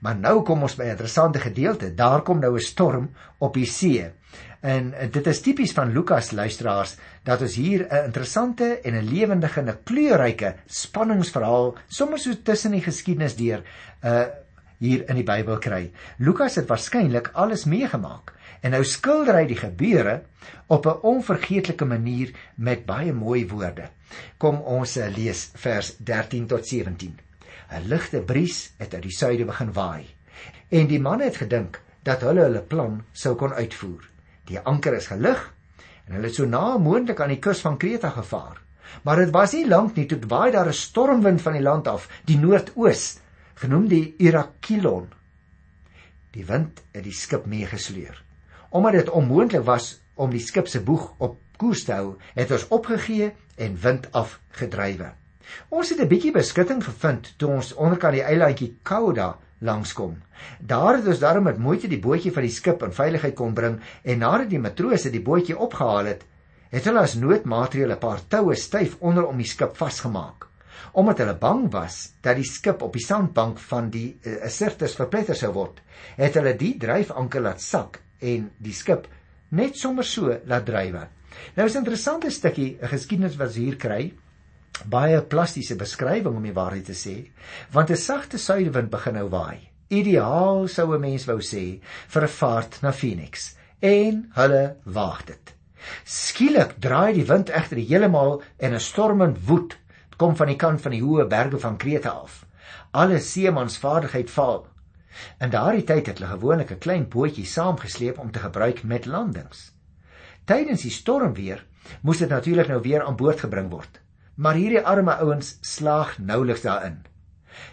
Maar 0.00 0.16
nou 0.16 0.42
kom 0.42 0.62
ons 0.62 0.76
by 0.76 0.84
'n 0.84 0.96
interessante 0.96 1.38
gedeelte. 1.38 1.94
Daar 1.94 2.22
kom 2.22 2.38
nou 2.38 2.54
'n 2.54 2.60
storm 2.60 3.10
op 3.38 3.54
die 3.54 3.66
see. 3.66 4.12
En 4.64 4.94
dit 5.12 5.26
is 5.28 5.40
tipies 5.44 5.74
van 5.76 5.90
Lukas 5.92 6.30
luisteraars 6.32 6.94
dat 7.28 7.42
ons 7.44 7.54
hier 7.54 7.84
'n 7.84 8.04
interessante 8.08 8.80
en 8.80 8.94
'n 8.94 9.08
lewendige 9.12 9.60
en 9.60 9.68
'n 9.68 9.82
kleurryke 9.84 10.54
spanningsverhaal 10.66 11.74
sommer 11.86 12.18
so 12.18 12.32
tussen 12.42 12.70
die 12.70 12.80
geskiedenis 12.80 13.36
deur 13.36 13.62
uh 14.04 14.24
hier 14.78 15.08
in 15.08 15.14
die 15.14 15.24
Bybel 15.24 15.58
kry. 15.58 15.92
Lukas 16.18 16.54
het 16.54 16.66
waarskynlik 16.68 17.30
alles 17.32 17.64
meegemaak 17.64 18.32
en 18.60 18.70
nou 18.70 18.84
skilder 18.84 19.34
hy 19.34 19.46
die 19.46 19.56
gebeure 19.56 20.22
op 20.66 20.86
'n 20.86 21.00
onvergeetlike 21.02 21.84
manier 21.84 22.32
met 22.54 22.86
baie 22.86 23.12
mooi 23.12 23.46
woorde. 23.48 23.88
Kom 24.38 24.60
ons 24.60 24.96
uh, 24.96 25.08
lees 25.16 25.50
vers 25.54 25.96
13 25.96 26.46
tot 26.46 26.66
17. 26.66 27.18
'n 27.70 27.88
Ligte 27.88 28.20
bries 28.20 28.72
het 28.78 28.94
uit 28.94 29.02
die 29.02 29.16
suide 29.16 29.44
begin 29.44 29.72
waai 29.72 30.06
en 30.68 30.86
die 30.86 31.00
manne 31.00 31.24
het 31.24 31.36
gedink 31.36 31.80
dat 32.02 32.20
hulle 32.20 32.40
hulle 32.40 32.62
plan 32.62 33.04
sou 33.12 33.34
kon 33.34 33.52
uitvoer. 33.52 34.13
Die 34.48 34.60
anker 34.60 34.94
is 34.94 35.08
gelig 35.12 35.40
en 36.06 36.16
hulle 36.16 36.28
het 36.28 36.36
so 36.36 36.44
na 36.44 36.76
moontlik 36.78 37.20
aan 37.20 37.32
die 37.32 37.40
kus 37.40 37.62
van 37.64 37.78
Kreta 37.80 38.10
gevaar. 38.10 38.60
Maar 39.02 39.24
dit 39.24 39.32
was 39.32 39.54
nie 39.56 39.66
lank 39.68 39.96
nie 39.96 40.06
toe 40.06 40.20
waai 40.28 40.50
daar 40.52 40.68
'n 40.68 40.72
stormwind 40.72 41.42
van 41.42 41.52
die 41.52 41.62
land 41.62 41.88
af, 41.88 42.08
die 42.24 42.38
noordoos, 42.38 43.18
genoem 43.54 43.88
die 43.88 44.14
Irakilon. 44.18 45.08
Die 46.30 46.44
wind 46.44 46.82
het 46.92 47.04
die 47.04 47.12
skip 47.12 47.46
meegesleer. 47.46 48.22
Omdat 48.70 48.92
dit 48.92 49.10
onmoontlik 49.10 49.64
was 49.64 50.00
om 50.14 50.30
die 50.30 50.40
skip 50.40 50.68
se 50.68 50.80
boeg 50.80 51.14
op 51.18 51.38
koers 51.56 51.84
te 51.84 51.92
hou, 51.92 52.16
het 52.34 52.50
ons 52.50 52.68
opgegee 52.68 53.32
en 53.56 53.80
wind 53.80 54.12
af 54.12 54.40
gedrywe. 54.50 55.12
Ons 55.68 55.90
het 55.90 56.00
'n 56.00 56.08
bietjie 56.08 56.32
beskutting 56.32 56.84
gevind 56.84 57.34
toe 57.36 57.48
ons 57.48 57.74
onderkant 57.74 58.14
die 58.14 58.22
eilandjie 58.22 58.76
Kauda 58.82 59.38
langskom. 59.60 60.16
Daar 60.60 60.98
het 60.98 61.06
ons 61.06 61.18
daarom 61.22 61.44
met 61.44 61.58
moeite 61.58 61.88
die 61.88 62.00
bootjie 62.00 62.32
van 62.32 62.42
die 62.46 62.52
skip 62.52 62.82
in 62.82 62.92
veiligheid 62.92 63.34
kon 63.34 63.54
bring 63.54 63.80
en 64.02 64.18
nadat 64.18 64.50
die 64.50 64.60
matrose 64.60 65.10
die 65.10 65.22
bootjie 65.22 65.58
opgehaal 65.58 66.10
het, 66.12 66.24
het 66.74 66.88
hulle 66.88 67.04
as 67.06 67.14
noodmaatreël 67.14 67.94
'n 67.94 67.98
paar 68.02 68.20
toue 68.28 68.54
styf 68.54 68.96
onder 69.00 69.26
om 69.26 69.36
die 69.36 69.46
skip 69.46 69.76
vasgemaak. 69.76 70.48
Omdat 70.92 71.18
hulle 71.18 71.36
bang 71.38 71.72
was 71.72 72.14
dat 72.20 72.36
die 72.36 72.50
skip 72.50 72.82
op 72.82 72.92
die 72.92 73.04
sandbank 73.04 73.58
van 73.58 73.90
die 73.90 74.18
uh, 74.26 74.48
Sirtis 74.48 74.94
verpletter 74.94 75.34
sou 75.34 75.52
word, 75.52 75.80
het 76.16 76.34
hulle 76.34 76.56
die 76.56 76.76
dryfanker 76.78 77.40
laat 77.40 77.60
sak 77.60 78.00
en 78.20 78.50
die 78.58 78.72
skip 78.72 79.06
net 79.50 79.76
sommer 79.76 80.04
so 80.04 80.38
laat 80.46 80.66
drywe. 80.66 81.08
Nou 81.56 81.66
is 81.66 81.74
'n 81.74 81.78
interessante 81.78 82.30
stukkie 82.30 82.78
'n 82.80 82.88
geskiedenis 82.88 83.36
wat 83.36 83.54
hier 83.54 83.76
kry 83.76 84.12
baie 84.82 85.20
plastiese 85.22 85.76
beskrywing 85.78 86.36
om 86.36 86.44
die 86.44 86.54
waarheid 86.54 86.88
te 86.88 86.96
sê, 86.98 87.30
want 87.72 87.90
'n 87.90 87.96
sagte 87.96 88.38
suidewind 88.38 88.90
begin 88.90 89.14
nou 89.14 89.28
waai. 89.28 89.70
Ideaal 89.88 90.68
sou 90.68 90.94
'n 90.94 91.00
mens 91.00 91.26
wou 91.26 91.38
sê 91.38 91.80
vir 92.08 92.22
'n 92.22 92.28
vaart 92.28 92.82
na 92.82 92.92
Phoenix 92.92 93.56
en 93.80 94.30
hulle 94.34 94.76
waag 94.84 95.24
dit. 95.24 95.54
Skielik 96.04 96.80
draai 96.80 97.14
die 97.14 97.26
wind 97.26 97.50
egter 97.50 97.76
heeltemal 97.76 98.42
en 98.58 98.74
'n 98.74 98.80
stormend 98.80 99.38
woed 99.46 99.78
kom 100.16 100.36
van 100.36 100.46
die 100.46 100.56
kant 100.56 100.80
van 100.80 100.92
die 100.92 101.02
hoë 101.02 101.28
berge 101.28 101.58
van 101.58 101.76
Krete 101.76 102.10
af. 102.10 102.46
Alle 102.92 103.20
seemansvaardigheid 103.20 104.30
val. 104.30 104.66
In 105.40 105.50
daardie 105.50 105.84
tyd 105.84 106.06
het 106.06 106.18
hulle 106.18 106.30
gewoonlik 106.30 106.70
'n 106.70 106.78
klein 106.78 107.08
bootjie 107.08 107.46
saamgesleep 107.46 108.18
om 108.18 108.30
te 108.30 108.38
gebruik 108.38 108.82
met 108.82 109.06
landings. 109.06 109.72
Tydens 110.44 110.82
die 110.82 110.90
stormweer 110.90 111.66
moes 112.02 112.18
dit 112.18 112.28
natuurlik 112.28 112.68
nou 112.68 112.80
weer 112.80 113.02
aan 113.02 113.16
boord 113.16 113.40
gebring 113.40 113.70
word 113.70 114.03
maar 114.36 114.58
hierdie 114.58 114.82
arme 114.82 115.14
ouens 115.22 115.56
slaag 115.62 116.16
nouliks 116.18 116.64
daarin. 116.66 117.02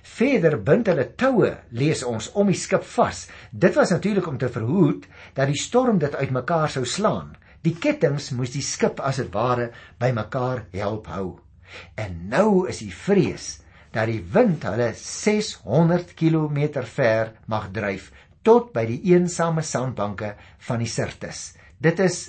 Verder 0.06 0.58
bind 0.62 0.90
hulle 0.92 1.08
toue, 1.18 1.52
lees 1.74 2.04
ons, 2.06 2.30
om 2.38 2.50
die 2.52 2.58
skip 2.58 2.86
vas. 2.94 3.26
Dit 3.52 3.78
was 3.78 3.94
natuurlik 3.94 4.28
om 4.30 4.38
te 4.38 4.50
verhoed 4.54 5.08
dat 5.38 5.50
die 5.50 5.58
storm 5.58 6.02
dit 6.02 6.16
uitmekaar 6.16 6.70
sou 6.70 6.86
slaan. 6.86 7.34
Die 7.66 7.76
kettinge 7.78 8.22
moes 8.38 8.54
die 8.54 8.66
skip 8.66 9.02
as 9.02 9.22
dit 9.22 9.32
ware 9.34 9.72
bymekaar 10.02 10.66
help 10.74 11.10
hou. 11.14 11.28
En 11.98 12.18
nou 12.30 12.68
is 12.70 12.82
die 12.84 12.94
vrees 12.94 13.62
dat 13.94 14.10
die 14.10 14.22
wind 14.34 14.66
hulle 14.66 14.92
600 14.98 16.14
km 16.18 16.84
ver 16.86 17.34
mag 17.52 17.70
dryf 17.74 18.12
tot 18.46 18.72
by 18.74 18.86
die 18.90 19.02
eensame 19.14 19.62
sandbanke 19.62 20.34
van 20.68 20.82
die 20.82 20.90
Sirtis. 20.90 21.52
Dit 21.78 22.00
is 22.02 22.24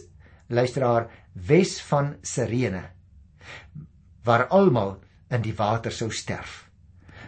luisteraar 0.53 1.09
wes 1.33 1.79
van 1.89 2.17
Sirene 2.23 2.85
waar 4.25 4.47
almal 4.49 4.99
in 5.31 5.43
die 5.43 5.55
water 5.57 5.93
sou 5.93 6.11
sterf. 6.11 6.67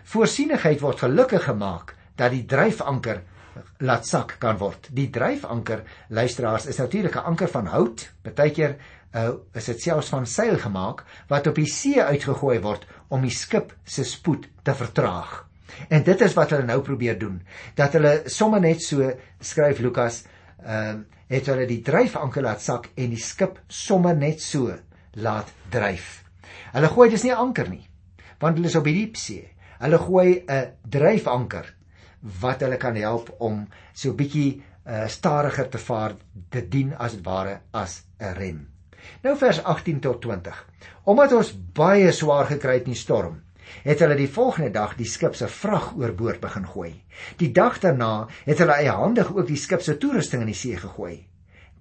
Voorsienigheid 0.04 0.80
word 0.80 1.00
gelukkig 1.06 1.46
gemaak 1.48 1.94
dat 2.16 2.30
die 2.34 2.44
dryfanker 2.44 3.22
laat 3.78 4.06
sak 4.06 4.36
kan 4.42 4.58
word. 4.58 4.88
Die 4.94 5.08
dryfanker, 5.10 5.84
luisteraars, 6.08 6.66
is 6.66 6.78
natuurlik 6.78 7.16
'n 7.16 7.26
anker 7.30 7.48
van 7.48 7.66
hout, 7.66 8.10
partykeer 8.22 8.76
uh, 9.14 9.30
is 9.54 9.64
dit 9.64 9.80
selfs 9.80 10.08
van 10.08 10.26
seil 10.26 10.58
gemaak 10.58 11.04
wat 11.28 11.46
op 11.46 11.54
die 11.54 11.70
see 11.70 12.02
uitgegooi 12.02 12.58
word 12.60 12.86
om 13.08 13.22
die 13.22 13.30
skip 13.34 13.74
se 13.84 14.04
spoed 14.04 14.48
te 14.62 14.74
vertraag. 14.74 15.46
En 15.88 16.02
dit 16.02 16.20
is 16.20 16.34
wat 16.34 16.50
hulle 16.50 16.66
nou 16.66 16.80
probeer 16.82 17.18
doen, 17.18 17.40
dat 17.74 17.92
hulle 17.92 18.22
sommer 18.26 18.60
net 18.60 18.82
so 18.82 19.10
skryf 19.40 19.78
Lukas, 19.78 20.24
ehm 20.64 20.98
uh, 20.98 21.02
het 21.28 21.46
hulle 21.48 21.64
die 21.66 21.80
dryfanker 21.82 22.44
laat 22.44 22.60
sak 22.62 22.90
en 23.00 23.10
die 23.10 23.18
skip 23.18 23.56
sommer 23.66 24.14
net 24.14 24.42
so 24.44 24.74
laat 25.16 25.48
dryf. 25.72 26.23
Hulle 26.72 26.88
gooi 26.88 27.08
dis 27.10 27.24
nie 27.24 27.34
anker 27.34 27.68
nie, 27.68 27.84
want 28.40 28.56
hulle 28.56 28.70
is 28.70 28.76
op 28.76 28.84
die 28.84 28.96
diep 28.98 29.16
see. 29.16 29.48
Hulle 29.80 29.98
gooi 29.98 30.44
'n 30.48 30.72
dryfanker 30.88 31.74
wat 32.40 32.60
hulle 32.60 32.76
kan 32.76 32.96
help 32.96 33.34
om 33.40 33.66
so 33.92 34.12
bietjie 34.12 34.62
uh, 34.86 35.06
stadiger 35.08 35.68
te 35.68 35.78
vaar, 35.78 36.14
te 36.50 36.62
dien 36.68 36.94
as 36.96 37.18
ware 37.22 37.60
as 37.72 38.02
'n 38.20 38.34
rem. 38.34 38.68
Nou 39.22 39.36
vers 39.36 39.62
18 39.62 40.00
tot 40.00 40.20
20. 40.22 40.64
Omdat 41.04 41.32
ons 41.32 41.52
baie 41.76 42.12
swaar 42.12 42.46
gekry 42.46 42.78
het 42.78 42.86
in 42.88 42.94
die 42.94 43.00
storm, 43.00 43.42
het 43.84 44.00
hulle 44.00 44.16
die 44.16 44.30
volgende 44.30 44.70
dag 44.70 44.96
die 44.96 45.08
skip 45.08 45.36
se 45.36 45.48
vrag 45.48 45.92
oorboord 45.96 46.40
begin 46.40 46.66
gooi. 46.66 46.92
Die 47.40 47.52
dag 47.52 47.78
daarna 47.80 48.26
het 48.44 48.58
hulle 48.58 48.78
eiehandig 48.80 49.32
ook 49.34 49.46
die 49.46 49.60
skip 49.60 49.82
se 49.82 49.96
toerusting 49.98 50.44
in 50.44 50.52
die 50.52 50.58
see 50.58 50.76
gegooi. 50.76 51.26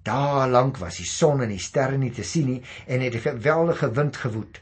Daar 0.04 0.48
lank 0.48 0.78
was 0.78 0.98
die 1.00 1.08
son 1.08 1.42
en 1.42 1.48
die 1.48 1.62
sterre 1.62 1.96
nie 1.96 2.12
te 2.12 2.24
sien 2.24 2.46
nie 2.46 2.62
en 2.86 3.00
het 3.00 3.14
'n 3.14 3.26
geweldige 3.28 3.90
wind 3.90 4.16
gewoed. 4.16 4.60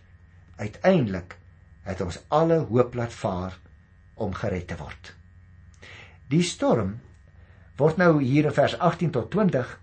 Uiteindelik 0.62 1.37
het 1.83 2.00
ons 2.04 2.21
alle 2.31 2.61
hoop 2.71 2.95
laat 2.95 3.14
vaar 3.14 3.59
om 4.14 4.35
gered 4.38 4.69
te 4.71 4.78
word. 4.78 5.14
Die 6.31 6.45
storm 6.47 6.99
word 7.81 7.99
nou 7.99 8.21
hier 8.23 8.47
in 8.50 8.54
vers 8.54 8.76
18 8.78 9.11
tot 9.16 9.31
20 9.35 9.78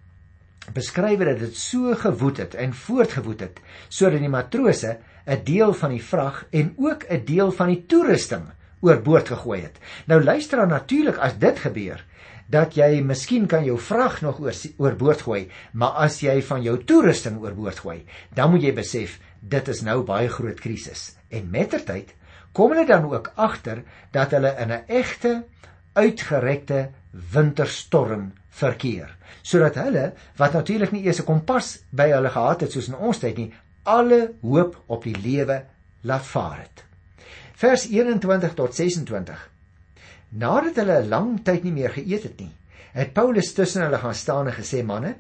beskryf 0.74 1.24
dat 1.26 1.42
dit 1.42 1.58
so 1.58 1.96
gewoed 1.98 2.38
het 2.38 2.56
en 2.56 2.76
voortgewoed 2.86 3.44
het 3.46 3.60
sodat 3.88 4.24
die 4.24 4.32
matrose 4.32 4.98
'n 5.26 5.44
deel 5.44 5.74
van 5.74 5.92
die 5.96 6.04
vrag 6.04 6.46
en 6.52 6.74
ook 6.78 7.04
'n 7.10 7.26
deel 7.26 7.52
van 7.52 7.68
die 7.68 7.86
toerusting 7.86 8.46
oorboord 8.82 9.28
gegooi 9.28 9.62
het. 9.62 9.78
Nou 10.06 10.24
luister 10.24 10.58
dan 10.58 10.68
natuurlik 10.68 11.18
as 11.18 11.38
dit 11.38 11.60
gebeur 11.60 12.06
dat 12.50 12.74
jy 12.78 13.02
miskien 13.06 13.46
kan 13.48 13.64
jou 13.66 13.78
vrag 13.78 14.22
nog 14.26 14.40
oor 14.42 14.56
oorboord 14.78 15.22
gooi, 15.22 15.42
maar 15.74 16.02
as 16.06 16.20
jy 16.24 16.40
van 16.42 16.64
jou 16.66 16.78
toerusting 16.84 17.38
oorboord 17.42 17.84
gooi, 17.86 18.00
dan 18.36 18.52
moet 18.52 18.66
jy 18.66 18.74
besef 18.74 19.20
dit 19.42 19.68
is 19.70 19.84
nou 19.86 20.02
baie 20.04 20.30
groot 20.30 20.60
krisis. 20.60 21.14
En 21.30 21.50
mettertyd 21.52 22.16
kom 22.54 22.74
hulle 22.74 22.88
dan 22.90 23.06
ook 23.06 23.32
agter 23.36 23.84
dat 24.12 24.34
hulle 24.34 24.56
in 24.58 24.72
'n 24.72 24.84
egte 24.88 25.44
uitgerekte 25.94 26.90
winterstorm 27.12 28.34
verkeer. 28.50 29.16
Sodat 29.42 29.76
hulle 29.76 30.14
wat 30.38 30.54
natuurlik 30.54 30.92
nie 30.92 31.06
eers 31.06 31.22
'n 31.22 31.26
kompas 31.26 31.84
by 31.92 32.10
hulle 32.10 32.30
gehad 32.30 32.62
het 32.62 32.72
soos 32.72 32.88
in 32.88 32.96
ons 32.96 33.20
tyd 33.20 33.38
nie, 33.38 33.54
alle 33.84 34.34
hoop 34.42 34.84
op 34.88 35.04
die 35.04 35.16
lewe 35.16 35.66
laat 36.02 36.26
vaar 36.26 36.58
het. 36.58 36.84
Vers 37.54 37.88
21 37.90 38.54
tot 38.54 38.76
26. 38.76 39.49
Nadat 40.32 40.76
hulle 40.76 41.02
'n 41.02 41.10
lang 41.10 41.44
tyd 41.44 41.64
nie 41.64 41.72
meer 41.72 41.90
geëet 41.90 42.24
het 42.24 42.40
nie, 42.40 42.52
het 42.94 43.14
Paulus 43.14 43.54
tussen 43.54 43.82
hulle 43.82 43.98
gaan 43.98 44.16
staan 44.16 44.48
en 44.48 44.54
gesê: 44.54 44.84
"Manne, 44.84 45.16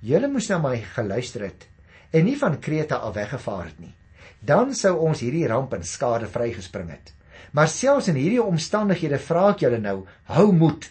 julle 0.00 0.28
moes 0.28 0.48
na 0.48 0.58
my 0.58 0.76
geluister 0.94 1.42
het 1.42 1.68
en 2.10 2.24
nie 2.24 2.36
van 2.38 2.58
Kreta 2.58 2.96
af 2.96 3.14
weggevaar 3.14 3.64
het 3.64 3.78
nie, 3.80 3.94
dan 4.40 4.74
sou 4.74 4.96
ons 4.98 5.20
hierdie 5.20 5.46
ramp 5.46 5.72
en 5.74 5.84
skade 5.84 6.26
vrygespring 6.26 6.90
het. 6.90 7.14
Maar 7.52 7.68
selfs 7.68 8.08
in 8.08 8.18
hierdie 8.18 8.42
omstandighede 8.42 9.18
vra 9.18 9.50
ek 9.52 9.64
julle 9.64 9.78
nou, 9.78 10.04
hou 10.24 10.52
moed. 10.52 10.90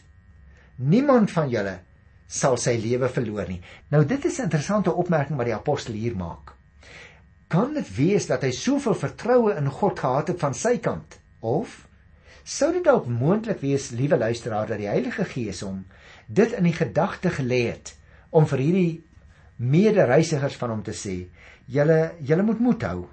Niemand 0.77 1.31
van 1.31 1.49
julle 1.49 1.79
sal 2.27 2.57
sy 2.57 2.77
lewe 2.79 3.09
verloor 3.09 3.49
nie. 3.49 3.61
Nou 3.91 4.05
dit 4.05 4.25
is 4.25 4.39
'n 4.39 4.43
interessante 4.43 4.93
opmerking 4.93 5.37
wat 5.37 5.45
die 5.45 5.55
apostel 5.55 5.93
hier 5.93 6.15
maak. 6.15 6.53
Kan 7.47 7.73
dit 7.73 7.95
wees 7.95 8.27
dat 8.27 8.41
hy 8.41 8.51
soveel 8.51 8.95
vertroue 8.95 9.55
in 9.57 9.67
God 9.69 9.99
gehad 9.99 10.27
het 10.27 10.39
van 10.39 10.53
sy 10.53 10.77
kant? 10.77 11.19
Of 11.41 11.87
sou 12.51 12.71
dit 12.75 12.83
dalk 12.83 13.07
moontlik 13.07 13.61
wees, 13.63 13.91
liewe 13.95 14.17
luisteraar, 14.19 14.67
dat 14.67 14.81
die 14.81 14.89
Heilige 14.91 15.25
Gees 15.29 15.61
hom 15.63 15.85
dit 16.27 16.51
in 16.57 16.67
die 16.67 16.75
gedagte 16.75 17.31
gelê 17.31 17.61
het 17.69 17.93
om 18.31 18.47
vir 18.47 18.63
hierdie 18.63 18.91
medereisigers 19.61 20.57
van 20.59 20.75
hom 20.75 20.83
te 20.83 20.95
sê: 20.95 21.15
"Julle 21.67 22.13
julle 22.19 22.43
moet 22.43 22.59
moed 22.59 22.83
hou, 22.87 23.07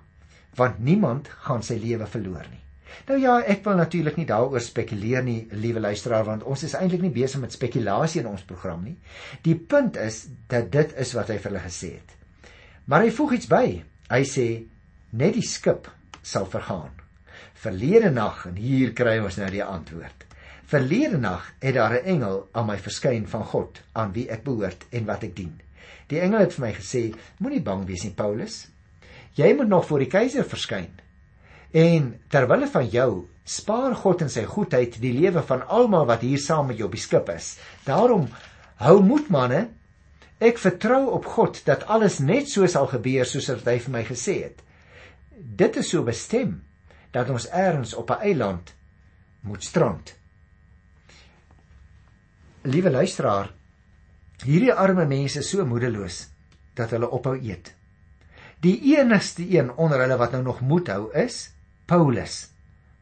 want 0.57 0.78
niemand 0.78 1.28
gaan 1.47 1.62
sy 1.62 1.78
lewe 1.78 2.07
verloor 2.07 2.47
nie." 2.50 2.62
Nou 3.09 3.18
ja, 3.21 3.38
ek 3.40 3.64
wil 3.64 3.76
natuurlik 3.76 4.16
nie 4.16 4.26
daaroor 4.26 4.61
spekuleer 4.64 5.23
nie, 5.23 5.47
liewe 5.52 5.80
luisteraar, 5.80 6.25
want 6.25 6.42
ons 6.42 6.62
is 6.64 6.75
eintlik 6.75 7.02
nie 7.04 7.14
besig 7.14 7.40
met 7.40 7.52
spekulasie 7.52 8.23
in 8.23 8.30
ons 8.30 8.47
program 8.49 8.83
nie. 8.85 8.97
Die 9.42 9.54
punt 9.54 9.97
is 9.97 10.26
dat 10.49 10.73
dit 10.73 10.95
is 10.97 11.12
wat 11.14 11.28
hy 11.28 11.38
vir 11.38 11.52
hulle 11.52 11.66
gesê 11.66 11.92
het. 11.99 12.16
Maar 12.87 13.07
hy 13.07 13.11
voeg 13.11 13.37
iets 13.38 13.50
by. 13.50 13.66
Hy 14.09 14.23
sê: 14.25 14.49
"Net 15.12 15.35
die 15.35 15.47
skip 15.47 15.90
sal 16.23 16.47
vergaan." 16.47 17.08
Verlede 17.59 18.11
nag 18.15 18.45
en 18.47 18.59
hier 18.61 18.93
kry 18.95 19.17
ons 19.19 19.37
nou 19.41 19.49
die 19.50 19.65
antwoord. 19.65 20.27
Verlede 20.69 21.19
nag 21.19 21.47
het 21.62 21.75
daar 21.75 21.95
'n 21.99 22.05
engel 22.05 22.49
aan 22.53 22.67
my 22.67 22.77
verskyn 22.79 23.27
van 23.27 23.45
God, 23.45 23.81
aan 23.93 24.12
wie 24.12 24.29
ek 24.31 24.45
behoort 24.45 24.87
en 24.91 25.07
wat 25.07 25.23
ek 25.23 25.37
dien. 25.37 25.61
Die 26.09 26.21
engel 26.21 26.38
het 26.38 26.55
vir 26.55 26.67
my 26.67 26.73
gesê: 26.73 27.15
Moenie 27.38 27.62
bang 27.62 27.87
wees 27.87 28.05
nie, 28.05 28.12
Paulus. 28.12 28.69
Jy 29.35 29.55
moet 29.55 29.69
nog 29.69 29.87
voor 29.87 29.99
die 29.99 30.09
keiser 30.09 30.45
verskyn. 30.45 30.91
En 31.73 32.21
terwyl 32.29 32.67
van 32.67 32.88
jou 32.88 33.27
spaar 33.45 33.95
God 33.95 34.23
in 34.23 34.29
sy 34.29 34.45
goedheid 34.45 35.00
die 35.00 35.12
lewe 35.12 35.43
van 35.43 35.67
almal 35.69 36.07
wat 36.07 36.21
hier 36.21 36.38
saam 36.38 36.67
met 36.67 36.77
jou 36.77 36.87
op 36.87 36.93
die 36.93 37.00
skip 37.00 37.29
is. 37.29 37.59
Daarom 37.85 38.29
hou 38.77 39.03
moed 39.03 39.29
manne. 39.29 39.69
Ek 40.38 40.59
vertrou 40.59 41.11
op 41.11 41.25
God 41.25 41.65
dat 41.65 41.87
alles 41.87 42.19
net 42.19 42.49
so 42.49 42.67
sal 42.67 42.87
gebeur 42.87 43.25
soos 43.27 43.49
wat 43.49 43.67
hy 43.67 43.79
vir 43.79 43.93
my 43.93 44.05
gesê 44.05 44.43
het. 44.45 44.62
dit 45.38 45.77
is 45.77 45.91
so 45.91 46.03
bestem 46.03 46.59
dat 47.11 47.31
ons 47.31 47.49
eers 47.53 47.95
op 47.95 48.11
'n 48.11 48.21
eiland 48.21 48.75
moet 49.41 49.65
strand. 49.65 50.15
Liewe 52.62 52.91
luisteraar, 52.91 53.53
hierdie 54.45 54.73
arme 54.73 55.07
mense 55.07 55.43
so 55.43 55.67
moedeloos 55.67 56.29
dat 56.75 56.91
hulle 56.91 57.11
ophou 57.11 57.38
eet. 57.38 57.75
Die 58.61 58.97
enigste 58.99 59.47
een 59.57 59.71
onder 59.77 60.00
hulle 60.00 60.17
wat 60.17 60.33
nou 60.33 60.43
nog 60.43 60.61
moed 60.61 60.88
hou 60.88 61.12
is 61.15 61.50
Paulus. 61.87 62.50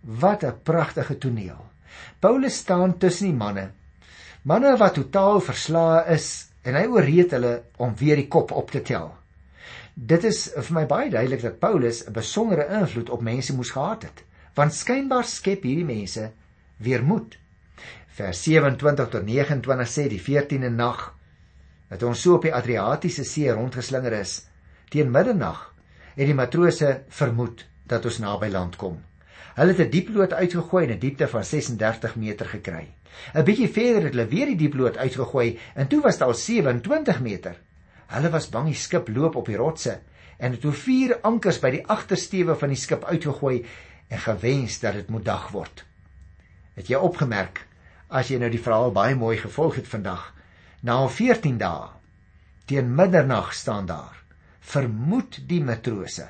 Wat 0.00 0.44
'n 0.44 0.60
pragtige 0.62 1.18
toneel. 1.18 1.64
Paulus 2.18 2.56
staan 2.56 2.98
tussen 2.98 3.26
die 3.26 3.36
manne. 3.36 3.70
Manne 4.42 4.76
wat 4.76 4.94
totaal 4.94 5.40
verslae 5.40 6.04
is 6.14 6.48
en 6.62 6.74
hy 6.74 6.86
ooreed 6.86 7.30
hulle 7.30 7.62
om 7.76 7.96
weer 7.96 8.16
die 8.16 8.28
kop 8.28 8.50
op 8.50 8.70
te 8.70 8.82
tel. 8.82 9.14
Dit 9.96 10.26
is 10.28 10.38
vir 10.52 10.74
my 10.76 10.82
baie 10.84 11.08
duidelik 11.08 11.40
dat 11.40 11.58
Paulus 11.58 12.02
'n 12.04 12.12
besondere 12.12 12.66
invloed 12.78 13.10
op 13.10 13.22
mense 13.22 13.54
moes 13.56 13.70
gehad 13.70 14.02
het, 14.02 14.24
want 14.54 14.74
skynbaar 14.74 15.24
skep 15.24 15.62
hierdie 15.62 15.88
mense 15.88 16.32
weer 16.76 17.02
moed. 17.02 17.38
Vers 18.18 18.42
27 18.42 19.08
tot 19.08 19.24
29 19.24 19.88
sê 19.88 20.06
die 20.08 20.20
14de 20.20 20.68
nag 20.68 21.14
dat 21.88 22.02
ons 22.02 22.20
so 22.20 22.34
op 22.34 22.42
die 22.42 22.52
Adriatiese 22.52 23.24
See 23.24 23.50
rondgeslinger 23.50 24.12
is 24.12 24.46
teen 24.90 25.10
middernag 25.10 25.74
het 26.14 26.26
die 26.26 26.34
matrose 26.34 27.02
vermoed 27.08 27.66
dat 27.86 28.04
ons 28.04 28.18
naby 28.18 28.48
land 28.52 28.76
kom. 28.76 29.00
Hulle 29.54 29.72
het 29.72 29.86
'n 29.86 29.90
dieploot 29.90 30.32
uitgegooi 30.32 30.84
in 30.84 30.92
'n 30.92 30.98
diepte 30.98 31.28
van 31.28 31.44
36 31.44 32.16
meter 32.16 32.46
gekry. 32.46 32.92
'n 33.34 33.44
Bietjie 33.44 33.72
verder 33.72 34.02
het 34.02 34.12
hulle 34.12 34.28
weer 34.28 34.46
die 34.46 34.56
dieploot 34.56 34.96
uitgegooi 34.96 35.58
en 35.74 35.88
toe 35.88 36.02
was 36.02 36.18
dit 36.18 36.26
al 36.26 36.34
27 36.34 37.20
meter. 37.20 37.56
Hulle 38.12 38.30
was 38.30 38.50
bang 38.50 38.70
die 38.70 38.78
skip 38.78 39.08
loop 39.08 39.36
op 39.36 39.50
die 39.50 39.58
rotse 39.58 39.98
en 40.38 40.52
het 40.52 40.60
toe 40.60 40.72
vier 40.72 41.16
ankers 41.22 41.58
by 41.62 41.70
die 41.74 41.84
agtersteewe 41.86 42.56
van 42.60 42.72
die 42.72 42.80
skip 42.80 43.04
uitgegooi 43.04 43.64
en 44.08 44.22
gewens 44.22 44.78
dat 44.80 44.94
dit 45.00 45.10
moet 45.10 45.24
dag 45.24 45.48
word. 45.54 45.84
Het 46.76 46.92
jy 46.92 47.00
opgemerk 47.00 47.64
as 48.08 48.30
jy 48.30 48.38
nou 48.38 48.50
die 48.52 48.62
verhaal 48.62 48.92
baie 48.94 49.16
mooi 49.18 49.36
gevolg 49.40 49.80
het 49.80 49.88
vandag? 49.88 50.32
Na 50.82 51.00
14 51.08 51.58
dae 51.58 51.96
teen 52.66 52.94
middernag 52.94 53.52
staan 53.54 53.86
daar 53.86 54.14
vermoed 54.72 55.38
die 55.48 55.62
matrose 55.62 56.26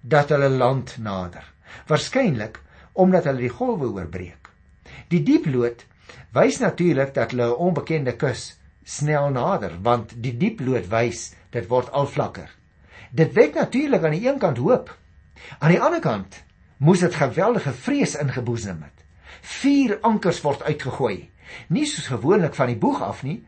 dat 0.00 0.30
hulle 0.30 0.50
land 0.52 0.96
nader 1.02 1.46
waarskynlik 1.88 2.60
omdat 3.04 3.26
hulle 3.26 3.42
die 3.42 3.54
golwe 3.58 3.88
oorbreek 3.90 4.50
die 5.10 5.22
dieploot 5.26 5.82
wys 6.36 6.60
natuurlik 6.62 7.14
dat 7.16 7.34
hulle 7.34 7.48
'n 7.50 7.62
onbekende 7.68 8.14
kus 8.16 8.44
snel 8.84 9.30
nader 9.34 9.78
want 9.82 10.14
die 10.22 10.34
dieploot 10.38 10.88
wys 10.92 11.30
dit 11.56 11.68
word 11.68 11.90
al 11.92 12.06
vlakker 12.06 12.50
dit 13.10 13.32
wek 13.36 13.54
natuurlik 13.60 14.04
aan 14.04 14.16
die 14.16 14.28
een 14.28 14.40
kant 14.42 14.60
hoop 14.62 14.92
aan 15.58 15.74
die 15.74 15.80
ander 15.80 16.02
kant 16.04 16.42
moes 16.78 17.04
dit 17.04 17.14
geweldige 17.14 17.72
vrees 17.86 18.16
ingeboesem 18.20 18.82
het 18.82 19.06
vier 19.60 19.98
ankers 20.02 20.42
word 20.44 20.62
uitgegooi 20.62 21.30
nie 21.68 21.86
soos 21.86 22.10
gewoonlik 22.12 22.54
van 22.54 22.72
die 22.72 22.80
boeg 22.80 23.02
af 23.02 23.22
nie 23.22 23.40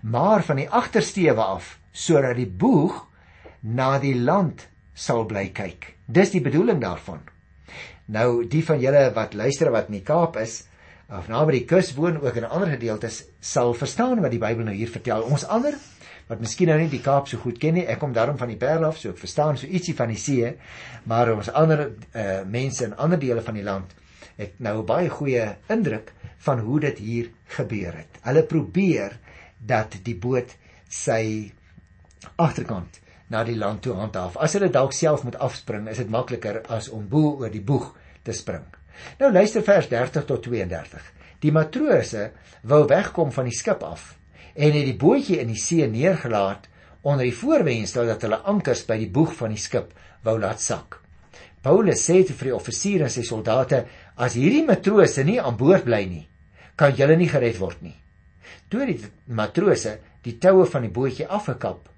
maar 0.00 0.42
van 0.42 0.56
die 0.56 0.68
agtersteewe 0.70 1.42
af 1.42 1.78
sodat 1.92 2.36
die 2.36 2.48
boeg 2.48 3.06
na 3.60 3.98
die 4.02 4.14
land 4.18 4.66
sal 4.94 5.24
bly 5.28 5.48
kyk. 5.54 5.94
Dis 6.06 6.32
die 6.34 6.42
bedoeling 6.42 6.80
daarvan. 6.82 7.22
Nou 8.12 8.44
die 8.48 8.62
van 8.66 8.80
julle 8.82 9.10
wat 9.14 9.36
luister 9.38 9.70
wat 9.72 9.88
in 9.88 10.00
die 10.00 10.06
Kaap 10.06 10.36
is 10.40 10.64
of 11.18 11.28
naby 11.28 11.58
die 11.58 11.66
kus 11.68 11.92
woon 11.96 12.20
ook 12.22 12.38
in 12.40 12.48
ander 12.48 12.70
gedeeltes 12.72 13.22
sal 13.40 13.74
verstaan 13.76 14.22
wat 14.24 14.32
die 14.32 14.40
Bybel 14.40 14.64
nou 14.64 14.74
hier 14.74 14.90
vertel. 14.90 15.24
Ons 15.28 15.44
ander 15.44 15.76
wat 16.28 16.40
miskien 16.40 16.70
nou 16.70 16.78
nie 16.80 16.88
die 16.88 17.02
Kaap 17.04 17.28
so 17.28 17.40
goed 17.42 17.58
ken 17.60 17.76
nie, 17.76 17.84
ek 17.84 18.00
kom 18.00 18.14
daarom 18.16 18.38
van 18.40 18.48
die 18.48 18.56
Parel 18.56 18.86
af, 18.88 18.96
so 19.00 19.12
ek 19.12 19.20
verstaan 19.20 19.58
so 19.60 19.68
ietsie 19.68 19.94
van 19.98 20.12
die 20.12 20.20
see, 20.20 20.54
maar 21.10 21.32
ons 21.34 21.50
ander 21.52 21.88
uh, 21.90 22.40
mense 22.48 22.86
in 22.86 22.96
ander 22.96 23.20
dele 23.20 23.44
van 23.44 23.58
die 23.58 23.66
land 23.66 23.92
het 24.38 24.56
nou 24.64 24.78
'n 24.80 24.86
baie 24.86 25.10
goeie 25.12 25.56
indruk 25.68 26.12
van 26.38 26.58
hoe 26.58 26.80
dit 26.80 26.98
hier 26.98 27.30
gebeur 27.56 27.92
het. 27.92 28.18
Hulle 28.22 28.42
probeer 28.42 29.18
dat 29.58 29.98
die 30.02 30.16
boot 30.16 30.56
sy 30.88 31.52
agterkant 32.36 33.00
na 33.28 33.44
die 33.44 33.56
land 33.56 33.82
toe 33.82 33.94
handhaaf. 33.94 34.36
As 34.36 34.52
hulle 34.52 34.70
dalk 34.70 34.92
self 34.92 35.24
moet 35.24 35.36
afspring, 35.36 35.88
is 35.88 35.96
dit 35.96 36.10
makliker 36.10 36.62
as 36.68 36.88
om 36.88 37.08
bo 37.08 37.36
oor 37.40 37.50
die 37.50 37.64
boeg 37.64 37.94
te 38.22 38.32
spring. 38.32 38.64
Nou 39.20 39.32
luister 39.32 39.62
vers 39.62 39.88
30 39.88 40.26
tot 40.28 40.42
32. 40.42 41.02
Die 41.42 41.52
matrose 41.52 42.30
wou 42.62 42.84
wegkom 42.88 43.32
van 43.34 43.48
die 43.50 43.56
skip 43.56 43.82
af 43.82 44.12
en 44.52 44.74
het 44.76 44.84
die 44.84 44.98
bootjie 44.98 45.38
in 45.40 45.48
die 45.48 45.60
see 45.60 45.86
neergelaat 45.88 46.68
onder 47.02 47.24
die 47.24 47.34
voorwendsel 47.34 48.06
dat 48.10 48.22
hulle 48.26 48.42
ankers 48.52 48.84
by 48.86 48.98
die 49.00 49.10
boeg 49.10 49.32
van 49.38 49.54
die 49.54 49.60
skip 49.60 49.94
wou 50.26 50.36
laat 50.38 50.60
sak. 50.62 50.98
Paulus 51.62 52.02
sê 52.04 52.20
te 52.26 52.34
vir 52.34 52.50
die 52.50 52.56
offisiere 52.56 53.06
en 53.06 53.14
sy 53.14 53.22
soldate: 53.26 53.84
"As 54.16 54.34
hierdie 54.34 54.64
matrose 54.66 55.24
nie 55.24 55.40
aan 55.40 55.56
boord 55.56 55.84
bly 55.84 56.04
nie, 56.06 56.28
kan 56.76 56.94
julle 56.94 57.16
nie 57.16 57.28
gered 57.30 57.58
word 57.58 57.82
nie." 57.82 57.96
Toe 58.68 58.86
die 58.86 58.98
matrose 59.26 59.98
die 60.22 60.38
toue 60.38 60.66
van 60.66 60.82
die 60.82 60.92
bootjie 60.92 61.26
afgekap 61.26 61.88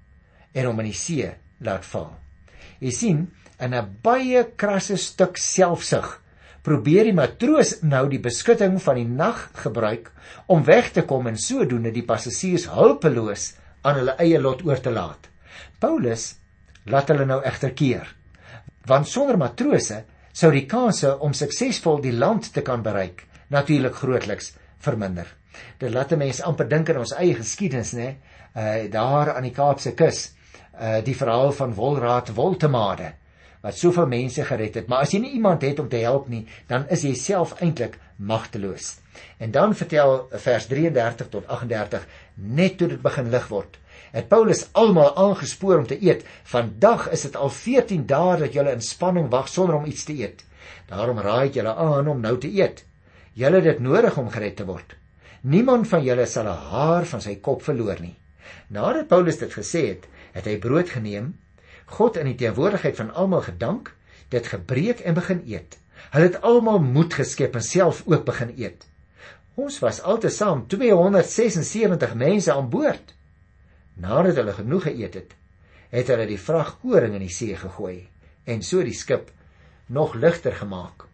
en 0.53 0.65
hom 0.65 0.79
in 0.79 0.91
die 0.91 0.97
see 0.97 1.31
laat 1.59 1.85
val. 1.85 2.13
Jy 2.79 2.91
sien, 2.91 3.31
in 3.59 3.73
'n 3.73 3.97
baie 4.03 4.43
krasse 4.55 4.97
stuk 4.97 5.37
selfsug 5.37 6.21
probeer 6.65 7.05
die 7.05 7.13
matroos 7.13 7.75
nou 7.85 8.07
die 8.09 8.21
beskutting 8.21 8.79
van 8.81 8.97
die 8.97 9.05
nag 9.05 9.43
gebruik 9.61 10.09
om 10.49 10.65
weg 10.65 10.89
te 10.95 11.03
kom 11.05 11.27
en 11.29 11.37
sodoende 11.37 11.91
die 11.93 12.05
passasiers 12.07 12.65
hulpeloos 12.73 13.51
aan 13.85 13.99
hulle 13.99 14.15
eie 14.23 14.39
lot 14.41 14.63
oor 14.65 14.81
te 14.81 14.93
laat. 14.93 15.29
Paulus 15.79 16.31
laat 16.89 17.11
hulle 17.13 17.27
nou 17.29 17.39
egter 17.45 17.73
keer. 17.77 18.09
Want 18.89 19.09
sonder 19.09 19.37
matrose 19.37 20.01
sou 20.33 20.51
die 20.53 20.65
kanse 20.69 21.13
om 21.21 21.33
suksesvol 21.37 22.01
die 22.01 22.15
land 22.17 22.51
te 22.53 22.65
kan 22.65 22.81
bereik 22.85 23.27
natuurlik 23.53 23.95
grootliks 24.01 24.53
verminder. 24.81 25.27
Dit 25.79 25.93
laat 25.93 26.15
mense 26.17 26.43
amper 26.43 26.67
dink 26.69 26.89
aan 26.89 27.03
ons 27.03 27.13
eie 27.15 27.35
geskiedenis, 27.37 27.93
né? 27.93 28.15
Uh 28.55 28.87
daar 28.91 29.35
aan 29.35 29.45
die 29.45 29.53
Kaapse 29.53 29.93
kus, 29.95 30.31
uh 30.79 31.01
die 31.05 31.15
verhaal 31.15 31.51
van 31.53 31.75
Wolraad 31.75 32.33
Woltemade 32.35 33.13
wat 33.65 33.77
soveel 33.77 34.05
mense 34.05 34.43
gered 34.45 34.75
het. 34.77 34.89
Maar 34.91 35.07
as 35.07 35.13
jy 35.15 35.23
nie 35.23 35.33
iemand 35.39 35.63
het 35.65 35.79
om 35.81 35.89
te 35.89 36.03
help 36.03 36.27
nie, 36.29 36.43
dan 36.69 36.85
is 36.93 37.01
jy 37.07 37.15
self 37.17 37.55
eintlik 37.65 37.97
magteloos. 38.21 38.99
En 39.41 39.51
dan 39.51 39.73
vertel 39.75 40.27
vers 40.43 40.67
33 40.69 41.31
tot 41.33 41.47
38 41.49 42.05
net 42.35 42.77
toe 42.77 42.91
dit 42.93 43.01
begin 43.01 43.31
lig 43.33 43.47
word. 43.49 43.79
Het 44.15 44.27
Paulus 44.31 44.67
almal 44.77 45.15
aangespoor 45.19 45.81
om 45.81 45.87
te 45.89 45.97
eet. 45.97 46.21
Vandag 46.47 47.09
is 47.15 47.25
dit 47.27 47.35
al 47.35 47.49
14 47.51 48.05
dae 48.07 48.35
dat 48.43 48.53
julle 48.53 48.75
in 48.75 48.85
spanning 48.85 49.31
wag 49.33 49.49
sonder 49.51 49.79
om 49.79 49.87
iets 49.89 50.05
te 50.07 50.13
eet. 50.13 50.45
Daarom 50.91 51.19
raai 51.19 51.49
ek 51.49 51.57
julle 51.57 51.73
aan 51.73 52.11
om 52.11 52.21
nou 52.21 52.35
te 52.37 52.51
eet. 52.51 52.83
Julle 53.33 53.59
het 53.59 53.67
dit 53.71 53.81
nodig 53.83 54.17
om 54.21 54.29
gered 54.31 54.55
te 54.61 54.67
word. 54.67 54.93
Niemand 55.41 55.89
van 55.89 56.05
julle 56.05 56.25
sal 56.25 56.47
'n 56.47 56.61
haar 56.71 57.05
van 57.05 57.21
sy 57.21 57.35
kop 57.41 57.61
verloor 57.61 57.99
nie. 57.99 58.15
Nadat 58.69 59.07
Paulus 59.07 59.37
dit 59.37 59.53
gesê 59.53 59.81
het, 59.87 60.07
het 60.33 60.45
hy 60.45 60.57
brood 60.57 60.89
geneem, 60.89 61.33
God 61.85 62.17
in 62.17 62.29
die 62.31 62.37
teenwoordigheid 62.39 62.97
van 62.97 63.13
almal 63.13 63.45
gedank, 63.45 63.93
dit 64.33 64.47
gebreek 64.47 64.99
en 65.05 65.17
begin 65.17 65.43
eet. 65.45 65.77
Hulle 66.11 66.29
het 66.29 66.41
almal 66.41 66.81
moed 66.81 67.13
geskep 67.13 67.55
en 67.55 67.63
self 67.63 68.03
ook 68.05 68.25
begin 68.25 68.53
eet. 68.57 68.85
Ons 69.55 69.79
was 69.79 70.01
altesaam 70.01 70.65
276 70.67 72.15
mense 72.19 72.51
aan 72.51 72.69
boord. 72.69 73.13
Nadat 73.95 74.35
hulle 74.41 74.53
genoeg 74.57 74.89
geëet 74.89 75.13
het, 75.15 75.35
het 75.93 76.11
hulle 76.11 76.27
die 76.27 76.41
vrag 76.41 76.75
koring 76.81 77.15
in 77.15 77.23
die 77.23 77.31
see 77.31 77.55
gegooi 77.55 78.07
en 78.45 78.61
so 78.65 78.83
die 78.83 78.93
skip 78.93 79.31
nog 79.87 80.15
ligter 80.19 80.53
gemaak. 80.53 81.05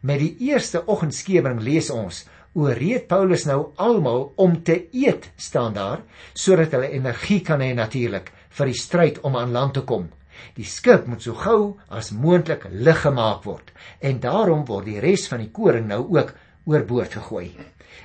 Met 0.00 0.22
die 0.22 0.34
eerste 0.48 0.84
oggendskemering 0.86 1.60
lees 1.62 1.90
ons 1.90 2.24
ooreed 2.58 3.06
Paulus 3.10 3.44
nou 3.46 3.72
almal 3.76 4.32
om 4.40 4.56
te 4.64 4.80
eet 4.94 5.28
staan 5.36 5.74
daar 5.76 6.02
sodat 6.32 6.72
hulle 6.74 6.90
energie 6.94 7.40
kan 7.44 7.60
hê 7.62 7.74
natuurlik 7.76 8.32
vir 8.58 8.70
die 8.72 8.78
stryd 8.78 9.20
om 9.26 9.36
aan 9.38 9.54
land 9.54 9.76
te 9.78 9.84
kom. 9.86 10.08
Die 10.54 10.66
skip 10.66 11.06
moet 11.10 11.24
so 11.24 11.34
gou 11.38 11.78
as 11.94 12.12
moontlik 12.14 12.68
lig 12.70 13.00
gemaak 13.02 13.44
word 13.46 13.72
en 14.00 14.20
daarom 14.22 14.64
word 14.68 14.86
die 14.86 15.00
res 15.02 15.26
van 15.30 15.42
die 15.42 15.52
koring 15.54 15.88
nou 15.90 16.04
ook 16.14 16.34
oorboord 16.68 17.18
gegooi. 17.18 17.48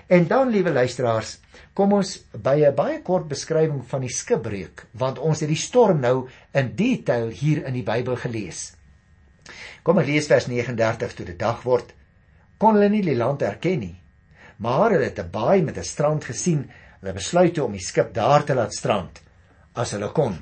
En 0.10 0.28
dan 0.28 0.50
liewe 0.50 0.72
luisteraars, 0.74 1.38
kom 1.74 1.94
ons 1.94 2.18
by 2.34 2.56
'n 2.66 2.76
baie 2.76 3.02
kort 3.02 3.28
beskrywing 3.28 3.84
van 3.86 4.02
die 4.02 4.14
skipbreuk 4.14 4.86
want 4.94 5.20
ons 5.20 5.40
het 5.40 5.50
die 5.50 5.64
storm 5.68 6.00
nou 6.02 6.28
in 6.54 6.76
detail 6.76 7.30
hier 7.30 7.66
in 7.66 7.74
die 7.74 7.84
Bybel 7.84 8.16
gelees. 8.16 8.76
Kom 9.84 9.98
ons 9.98 10.08
lees 10.08 10.28
vers 10.28 10.48
39 10.48 11.14
toe 11.14 11.26
dit 11.26 11.40
dag 11.40 11.64
word. 11.64 11.94
Kon 12.58 12.76
hulle 12.76 12.90
nie 12.90 13.02
die 13.02 13.18
land 13.18 13.42
herken 13.42 13.80
nie 13.80 14.04
maar 14.58 14.92
hulle 14.92 15.10
het 15.10 15.20
'n 15.20 15.32
baai 15.32 15.62
met 15.62 15.78
'n 15.78 15.84
strand 15.84 16.24
gesien. 16.24 16.70
Hulle 17.00 17.14
besluit 17.14 17.60
om 17.60 17.72
die 17.72 17.82
skip 17.82 18.14
daar 18.14 18.44
te 18.44 18.54
laat 18.54 18.74
strand 18.74 19.22
as 19.76 19.94
hulle 19.96 20.10
kon. 20.14 20.38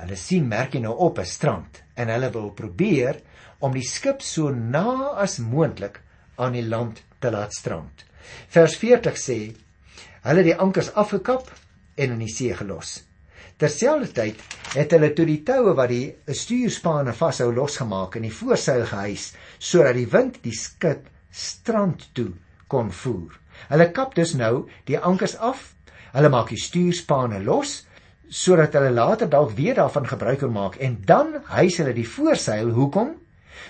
Hulle 0.00 0.16
sien 0.16 0.46
merkie 0.48 0.80
nou 0.80 0.94
op 1.06 1.18
'n 1.18 1.26
strand 1.26 1.82
en 1.96 2.08
hulle 2.08 2.30
wil 2.32 2.50
probeer 2.50 3.20
om 3.60 3.72
die 3.72 3.84
skip 3.84 4.22
so 4.22 4.50
na 4.50 5.12
as 5.16 5.38
moontlik 5.38 6.00
aan 6.36 6.52
die 6.52 6.68
land 6.68 7.02
te 7.20 7.30
laat 7.30 7.52
strand. 7.52 8.04
Vers 8.48 8.76
40 8.76 9.16
sê: 9.16 9.38
Hulle 10.22 10.42
het 10.42 10.50
die 10.50 10.56
ankers 10.56 10.92
afgekap 10.94 11.50
en 11.96 12.12
in 12.12 12.18
die 12.24 12.32
see 12.32 12.54
gelos. 12.56 13.02
Terselfdertyd 13.60 14.40
het 14.74 14.92
hulle 14.94 15.10
toe 15.12 15.26
die 15.28 15.42
toue 15.44 15.74
wat 15.76 15.90
die 15.92 16.34
stuurspane 16.40 17.12
vashou 17.12 17.50
losgemaak 17.52 18.16
en 18.16 18.22
die 18.22 18.32
voorseil 18.32 18.86
gehys 18.88 19.34
sodat 19.58 19.98
die 19.98 20.08
wind 20.08 20.40
die 20.44 20.56
skip 20.56 21.08
strand 21.30 22.08
toe 22.16 22.30
kon 22.68 22.88
voer. 23.02 23.36
Hulle 23.68 23.90
kap 23.92 24.14
dus 24.16 24.32
nou 24.34 24.68
die 24.88 24.98
ankers 24.98 25.36
af. 25.36 25.74
Hulle 26.14 26.30
maak 26.32 26.48
die 26.54 26.60
stuurspane 26.60 27.42
los 27.44 27.82
sodat 28.30 28.76
hulle 28.78 28.92
later 28.94 29.28
dalk 29.28 29.50
weer 29.58 29.74
daarvan 29.74 30.06
gebruik 30.06 30.38
kan 30.38 30.52
maak 30.54 30.76
en 30.78 31.00
dan 31.06 31.34
hys 31.50 31.80
hulle 31.82 31.94
die 31.96 32.06
voorseil 32.06 32.70
hoekom 32.70 33.16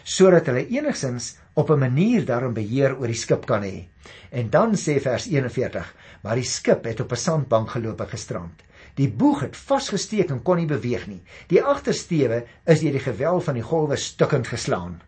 sodat 0.05 0.46
hulle 0.51 0.66
enigsins 0.68 1.37
op 1.55 1.70
'n 1.70 1.79
manier 1.79 2.25
daarin 2.25 2.55
beheer 2.55 2.96
oor 2.99 3.07
die 3.07 3.16
skip 3.16 3.46
kan 3.46 3.62
hê. 3.62 3.88
En 4.31 4.51
dan 4.51 4.75
sê 4.75 5.01
vers 5.01 5.27
41, 5.27 5.94
maar 6.23 6.35
die 6.35 6.44
skip 6.44 6.85
het 6.85 7.01
op 7.01 7.12
'n 7.12 7.16
sandbank 7.16 7.70
geloop 7.70 8.01
en 8.01 8.09
gestrand. 8.09 8.62
Die 8.94 9.09
boeg 9.09 9.40
het 9.40 9.57
vasgesteek 9.57 10.31
en 10.31 10.42
kon 10.42 10.57
nie 10.57 10.66
beweeg 10.66 11.07
nie. 11.07 11.23
Die 11.49 11.62
agtersteewe 11.62 12.44
is 12.66 12.81
deur 12.81 12.92
die 12.92 13.07
gewel 13.07 13.40
van 13.40 13.55
die 13.55 13.62
golwe 13.62 13.96
stukkend 13.96 14.46
geslaan. 14.46 15.01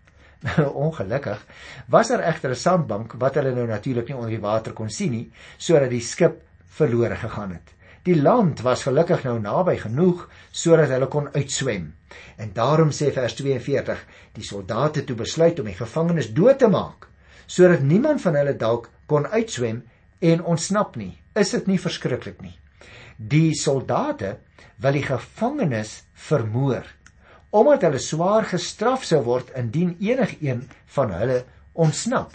Ongelukkig 0.86 1.46
was 1.88 2.08
daar 2.08 2.20
egter 2.20 2.50
'n 2.50 2.54
sandbank 2.54 3.12
wat 3.12 3.34
hulle 3.34 3.54
nou 3.54 3.66
natuurlik 3.66 4.08
nie 4.08 4.16
onder 4.16 4.30
die 4.30 4.40
water 4.40 4.72
kon 4.72 4.90
sien 4.90 5.10
nie, 5.10 5.32
sodat 5.56 5.90
die 5.90 6.00
skip 6.00 6.42
verlore 6.66 7.16
gegaan 7.16 7.50
het. 7.50 7.74
Die 8.02 8.16
land 8.18 8.64
was 8.66 8.82
gelukkig 8.82 9.22
nou 9.22 9.36
naby 9.38 9.76
genoeg 9.78 10.24
sodat 10.50 10.90
hulle 10.90 11.06
kon 11.06 11.28
uitswem. 11.36 11.92
En 12.36 12.50
daarom 12.54 12.90
sê 12.90 13.12
vers 13.14 13.36
42, 13.38 14.00
die 14.34 14.46
soldate 14.46 15.04
toe 15.06 15.14
besluit 15.20 15.60
om 15.62 15.68
die 15.70 15.78
gevangenes 15.78 16.32
dood 16.34 16.58
te 16.58 16.70
maak 16.70 17.08
sodat 17.52 17.82
niemand 17.84 18.22
van 18.24 18.38
hulle 18.38 18.54
dalk 18.56 18.88
kon 19.10 19.26
uitswem 19.28 19.82
en 20.24 20.44
ontsnap 20.48 20.96
nie. 20.96 21.12
Is 21.36 21.52
dit 21.52 21.66
nie 21.68 21.78
verskriklik 21.78 22.40
nie? 22.42 22.54
Die 23.18 23.52
soldate 23.54 24.38
wil 24.82 24.98
die 24.98 25.06
gevangenes 25.06 26.00
vermoor 26.28 26.88
omdat 27.52 27.84
hulle 27.84 28.00
swaar 28.00 28.46
gestraf 28.48 29.04
sou 29.04 29.20
word 29.26 29.50
indien 29.60 29.92
enigiemand 30.00 30.72
van 30.96 31.10
hulle 31.12 31.42
ontsnap. 31.76 32.32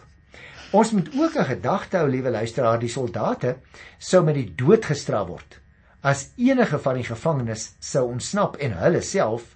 Ons 0.71 0.91
moet 0.91 1.09
ook 1.15 1.35
'n 1.37 1.45
gedagte 1.45 1.97
hou, 1.97 2.09
liewe 2.09 2.29
luisteraar, 2.29 2.79
die 2.79 2.89
soldate 2.89 3.57
sou 3.97 4.23
met 4.23 4.35
die 4.35 4.53
dood 4.55 4.85
gestraf 4.85 5.27
word 5.27 5.61
as 6.01 6.29
enige 6.37 6.79
van 6.79 6.99
die 6.99 7.07
gevangenes 7.07 7.71
sou 7.83 8.05
ontsnap 8.11 8.57
en 8.63 8.75
hulle 8.79 9.01
self 9.01 9.55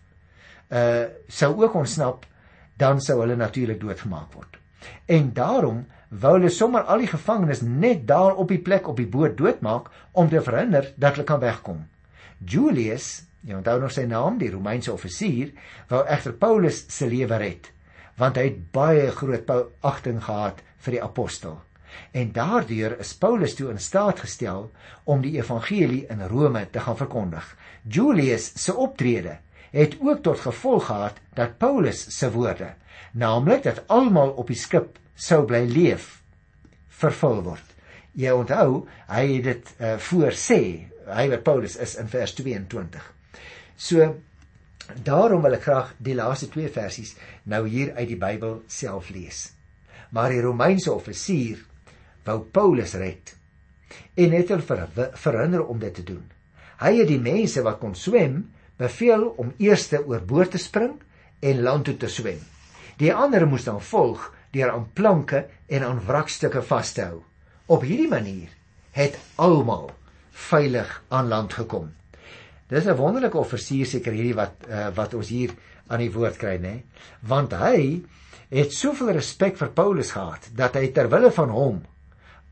uh 0.71 1.07
sou 1.27 1.51
ook 1.61 1.73
ontsnap, 1.75 2.25
dan 2.77 3.01
sou 3.01 3.19
hulle 3.21 3.35
natuurlik 3.35 3.79
doodgemaak 3.79 4.33
word. 4.33 4.57
En 5.05 5.33
daarom 5.33 5.85
wou 6.09 6.33
hulle 6.37 6.49
sommer 6.49 6.87
al 6.87 7.03
die 7.03 7.11
gevangenes 7.11 7.61
net 7.61 8.07
daar 8.07 8.35
op 8.35 8.47
die 8.47 8.61
plek 8.61 8.87
op 8.87 8.97
die 8.97 9.07
boot 9.07 9.37
doodmaak 9.37 9.91
om 10.11 10.29
te 10.29 10.41
verhinder 10.41 10.93
dat 10.95 11.15
hulle 11.15 11.27
kan 11.27 11.39
wegkom. 11.39 11.83
Julius, 12.45 13.27
jy 13.45 13.55
onthou 13.59 13.79
nog 13.81 13.91
sy 13.91 14.07
naam, 14.09 14.39
die 14.39 14.51
Romeinse 14.51 14.93
offisier, 14.93 15.51
wou 15.89 16.01
egter 16.07 16.33
Paulus 16.33 16.85
se 16.89 17.07
lewe 17.07 17.37
red, 17.37 17.71
want 18.17 18.39
hy 18.39 18.47
het 18.49 18.71
baie 18.71 19.11
groot 19.11 19.51
agting 19.81 20.23
gehad 20.23 20.63
vir 20.85 20.97
die 20.97 21.03
apostel. 21.03 21.59
En 22.11 22.31
daardeur 22.31 22.97
is 23.03 23.13
Paulus 23.19 23.55
toe 23.55 23.69
in 23.71 23.79
staat 23.79 24.21
gestel 24.23 24.69
om 25.03 25.23
die 25.23 25.35
evangelie 25.37 26.05
in 26.09 26.23
Rome 26.31 26.63
te 26.71 26.79
gaan 26.79 26.97
verkondig. 26.97 27.45
Julius 27.83 28.51
se 28.63 28.75
optrede 28.75 29.39
het 29.71 29.97
ook 29.99 30.23
tot 30.23 30.39
gevolg 30.39 30.85
gehad 30.85 31.19
dat 31.33 31.57
Paulus 31.57 32.03
se 32.17 32.31
woorde, 32.31 32.73
naamlik 33.11 33.63
dat 33.63 33.83
almal 33.87 34.29
op 34.29 34.47
die 34.51 34.59
skip 34.59 34.97
sou 35.15 35.45
bly 35.47 35.63
leef 35.67 36.17
vervul 37.01 37.39
word. 37.45 37.67
Jy 38.19 38.33
onthou, 38.35 38.83
hy 39.07 39.23
het 39.37 39.45
dit 39.47 39.71
uh, 39.79 39.95
voorsê, 40.09 40.61
hy 41.07 41.29
wat 41.31 41.45
Paulus 41.47 41.77
is 41.79 41.95
in 41.99 42.11
vers 42.11 42.35
22. 42.35 43.07
So 43.79 44.11
daarom 45.07 45.45
wil 45.45 45.55
ek 45.55 45.65
graag 45.69 45.95
die 46.03 46.17
laaste 46.19 46.51
twee 46.51 46.67
versies 46.71 47.15
nou 47.47 47.63
hier 47.67 47.95
uit 47.95 48.09
die 48.11 48.19
Bybel 48.19 48.59
self 48.67 49.09
lees. 49.15 49.47
Maar 50.11 50.33
die 50.35 50.41
Romeinse 50.43 50.91
offisier 50.93 51.61
wou 52.27 52.41
Paulus 52.51 52.95
red 52.99 53.35
en 54.15 54.33
het 54.35 54.51
hom 54.51 54.61
ver, 54.63 54.87
verhinder 55.19 55.63
om 55.65 55.79
dit 55.79 55.93
te 55.95 56.03
doen. 56.03 56.23
Hy 56.81 56.93
het 56.99 57.09
die 57.09 57.21
mense 57.21 57.63
wat 57.65 57.79
kon 57.81 57.95
swem 57.95 58.43
beveel 58.79 59.27
om 59.39 59.53
eers 59.61 59.87
oor 59.99 60.23
boord 60.25 60.55
te 60.55 60.61
spring 60.61 60.97
en 61.39 61.63
land 61.63 61.85
toe 61.87 61.97
te 61.97 62.09
swem. 62.09 62.39
Die 62.97 63.13
ander 63.13 63.47
moes 63.47 63.65
dan 63.65 63.81
volg 63.81 64.27
deur 64.51 64.71
aan 64.71 64.89
planke 64.93 65.45
en 65.67 65.83
aan 65.87 66.01
wrakstukke 66.05 66.61
vas 66.61 66.91
te 66.93 67.07
hou. 67.07 67.21
Op 67.71 67.85
hierdie 67.87 68.09
manier 68.11 68.51
het 68.91 69.17
almal 69.35 69.91
veilig 70.31 71.03
aan 71.09 71.27
land 71.31 71.53
gekom. 71.53 71.91
Dis 72.71 72.87
'n 72.87 72.95
wonderlike 72.95 73.37
offisier 73.37 73.85
seker 73.85 74.15
hierdie 74.15 74.35
wat 74.37 74.63
uh, 74.69 74.87
wat 74.95 75.13
ons 75.13 75.29
hier 75.29 75.51
aan 75.91 75.99
die 75.99 76.11
woord 76.11 76.37
kry 76.39 76.55
nê, 76.55 76.77
want 77.27 77.51
hy 77.51 77.99
het 78.51 78.71
soveel 78.71 79.11
respek 79.17 79.57
vir 79.59 79.73
Paulus 79.75 80.13
gehad 80.15 80.47
dat 80.55 80.77
hy 80.79 80.87
ter 80.95 81.09
wille 81.11 81.31
van 81.35 81.51
hom 81.51 81.81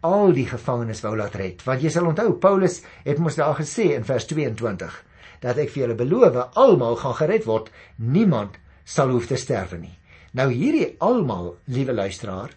al 0.04 0.34
die 0.36 0.48
gevangenes 0.48 1.02
wou 1.04 1.16
laat 1.16 1.36
red. 1.40 1.64
Want 1.64 1.84
jy 1.84 1.92
sal 1.92 2.08
onthou 2.08 2.34
Paulus 2.40 2.82
het 3.06 3.20
mos 3.20 3.40
daar 3.40 3.56
gesê 3.56 3.94
in 3.96 4.04
vers 4.08 4.28
22 4.28 4.98
dat 5.40 5.58
ek 5.58 5.72
vir 5.72 5.86
julle 5.86 5.96
beloof 6.00 6.36
almal 6.60 7.00
gaan 7.00 7.16
gered 7.16 7.48
word, 7.48 7.72
niemand 7.96 8.60
sal 8.84 9.12
hoef 9.16 9.28
te 9.28 9.40
sterwe 9.40 9.80
nie. 9.80 9.96
Nou 10.36 10.50
hierdie 10.52 10.98
almal, 11.00 11.54
liewe 11.72 11.96
luisteraar, 11.96 12.52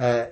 uh 0.00 0.24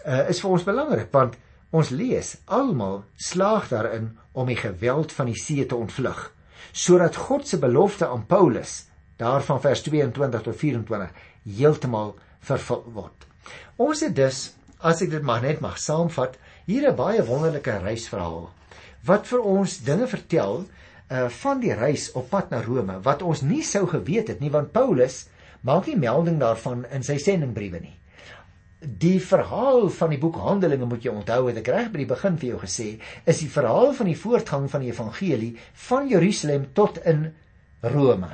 uh 0.00 0.24
is 0.32 0.40
vir 0.40 0.50
ons 0.50 0.64
belangrik 0.64 1.12
want 1.12 1.36
ons 1.70 1.90
lees 1.94 2.36
almal 2.46 3.04
slaag 3.16 3.68
daarin 3.70 4.10
om 4.32 4.46
die 4.50 4.58
geweld 4.58 5.12
van 5.12 5.30
die 5.30 5.38
see 5.38 5.66
te 5.66 5.76
ontvlug 5.76 6.30
sodat 6.72 7.16
God 7.16 7.48
se 7.48 7.58
belofte 7.58 8.06
aan 8.06 8.26
Paulus 8.26 8.84
daarvan 9.20 9.60
vers 9.60 9.82
22 9.82 10.42
tot 10.42 10.56
24 10.56 11.10
heeltemal 11.56 12.14
vervul 12.40 12.84
word. 12.94 13.26
Ons 13.76 14.04
het 14.04 14.14
dus, 14.16 14.52
as 14.80 15.02
ek 15.04 15.10
dit 15.10 15.24
maar 15.24 15.42
net 15.42 15.60
mag 15.60 15.78
saamvat, 15.78 16.38
hier 16.66 16.88
'n 16.88 16.96
baie 16.96 17.24
wonderlike 17.24 17.78
reisverhaal 17.82 18.50
wat 19.04 19.26
vir 19.26 19.40
ons 19.40 19.78
dinge 19.84 20.06
vertel 20.06 20.64
uh 21.10 21.28
van 21.42 21.60
die 21.60 21.74
reis 21.74 22.12
op 22.12 22.28
pad 22.30 22.50
na 22.50 22.60
Rome 22.62 23.00
wat 23.02 23.22
ons 23.22 23.42
nie 23.42 23.62
sou 23.62 23.86
geweet 23.86 24.28
het 24.28 24.40
nie 24.40 24.50
want 24.50 24.72
Paulus 24.72 25.26
maak 25.60 25.86
nie 25.86 25.96
melding 25.96 26.38
daarvan 26.38 26.84
in 26.90 27.02
sy 27.02 27.16
sendingbriewe 27.18 27.80
nie. 27.80 27.99
Die 28.80 29.18
verhaal 29.20 29.90
van 29.92 30.08
die 30.08 30.18
boek 30.18 30.38
Handelinge 30.40 30.86
moet 30.88 31.04
jy 31.04 31.12
onthou, 31.12 31.42
het 31.50 31.58
ek 31.60 31.66
reg 31.68 31.88
by 31.92 31.98
die 32.00 32.08
begin 32.08 32.38
vir 32.40 32.48
jou 32.54 32.60
gesê, 32.62 32.86
is 33.28 33.42
die 33.42 33.50
verhaal 33.52 33.92
van 33.98 34.08
die 34.08 34.16
voortgang 34.16 34.70
van 34.72 34.80
die 34.80 34.88
evangelie 34.88 35.50
van 35.88 36.08
Jerusalem 36.08 36.64
tot 36.72 36.96
in 37.04 37.26
Rome. 37.84 38.30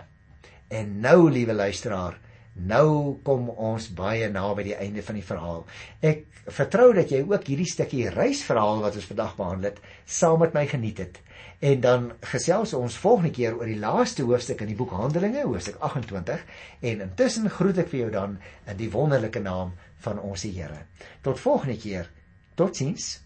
En 0.70 1.00
nou, 1.02 1.32
liewe 1.34 1.54
luisteraar, 1.54 2.20
nou 2.54 3.18
kom 3.26 3.48
ons 3.50 3.88
baie 3.98 4.28
naby 4.30 4.68
die 4.68 4.76
einde 4.78 5.02
van 5.02 5.18
die 5.18 5.26
verhaal. 5.26 5.64
Ek 6.06 6.24
vertrou 6.46 6.92
dat 6.94 7.10
jy 7.10 7.24
ook 7.26 7.50
hierdie 7.50 7.66
stukkie 7.66 8.06
reisverhaal 8.14 8.84
wat 8.84 9.00
ons 9.00 9.08
vandag 9.10 9.34
behandel 9.38 9.72
het, 9.72 9.82
saam 10.06 10.38
met 10.44 10.54
my 10.54 10.62
geniet 10.70 11.02
het. 11.02 11.18
En 11.58 11.80
dan 11.82 12.06
gesels 12.30 12.74
ons 12.76 13.00
volgende 13.02 13.32
keer 13.34 13.58
oor 13.58 13.66
die 13.66 13.80
laaste 13.80 14.22
hoofstuk 14.22 14.62
in 14.62 14.70
die 14.70 14.78
boek 14.78 14.94
Handelinge, 14.94 15.42
hoofstuk 15.42 15.82
28, 15.82 16.46
en 16.86 17.04
intussen 17.08 17.50
groet 17.50 17.82
ek 17.82 17.90
vir 17.90 18.04
jou 18.04 18.10
dan 18.14 18.38
in 18.70 18.78
die 18.78 18.90
wonderlike 18.94 19.42
naam 19.42 19.74
van 19.96 20.20
ons 20.20 20.42
Here. 20.42 20.86
Tot 21.20 21.40
volgende 21.40 21.76
keer. 21.76 22.10
Totsiens. 22.54 23.25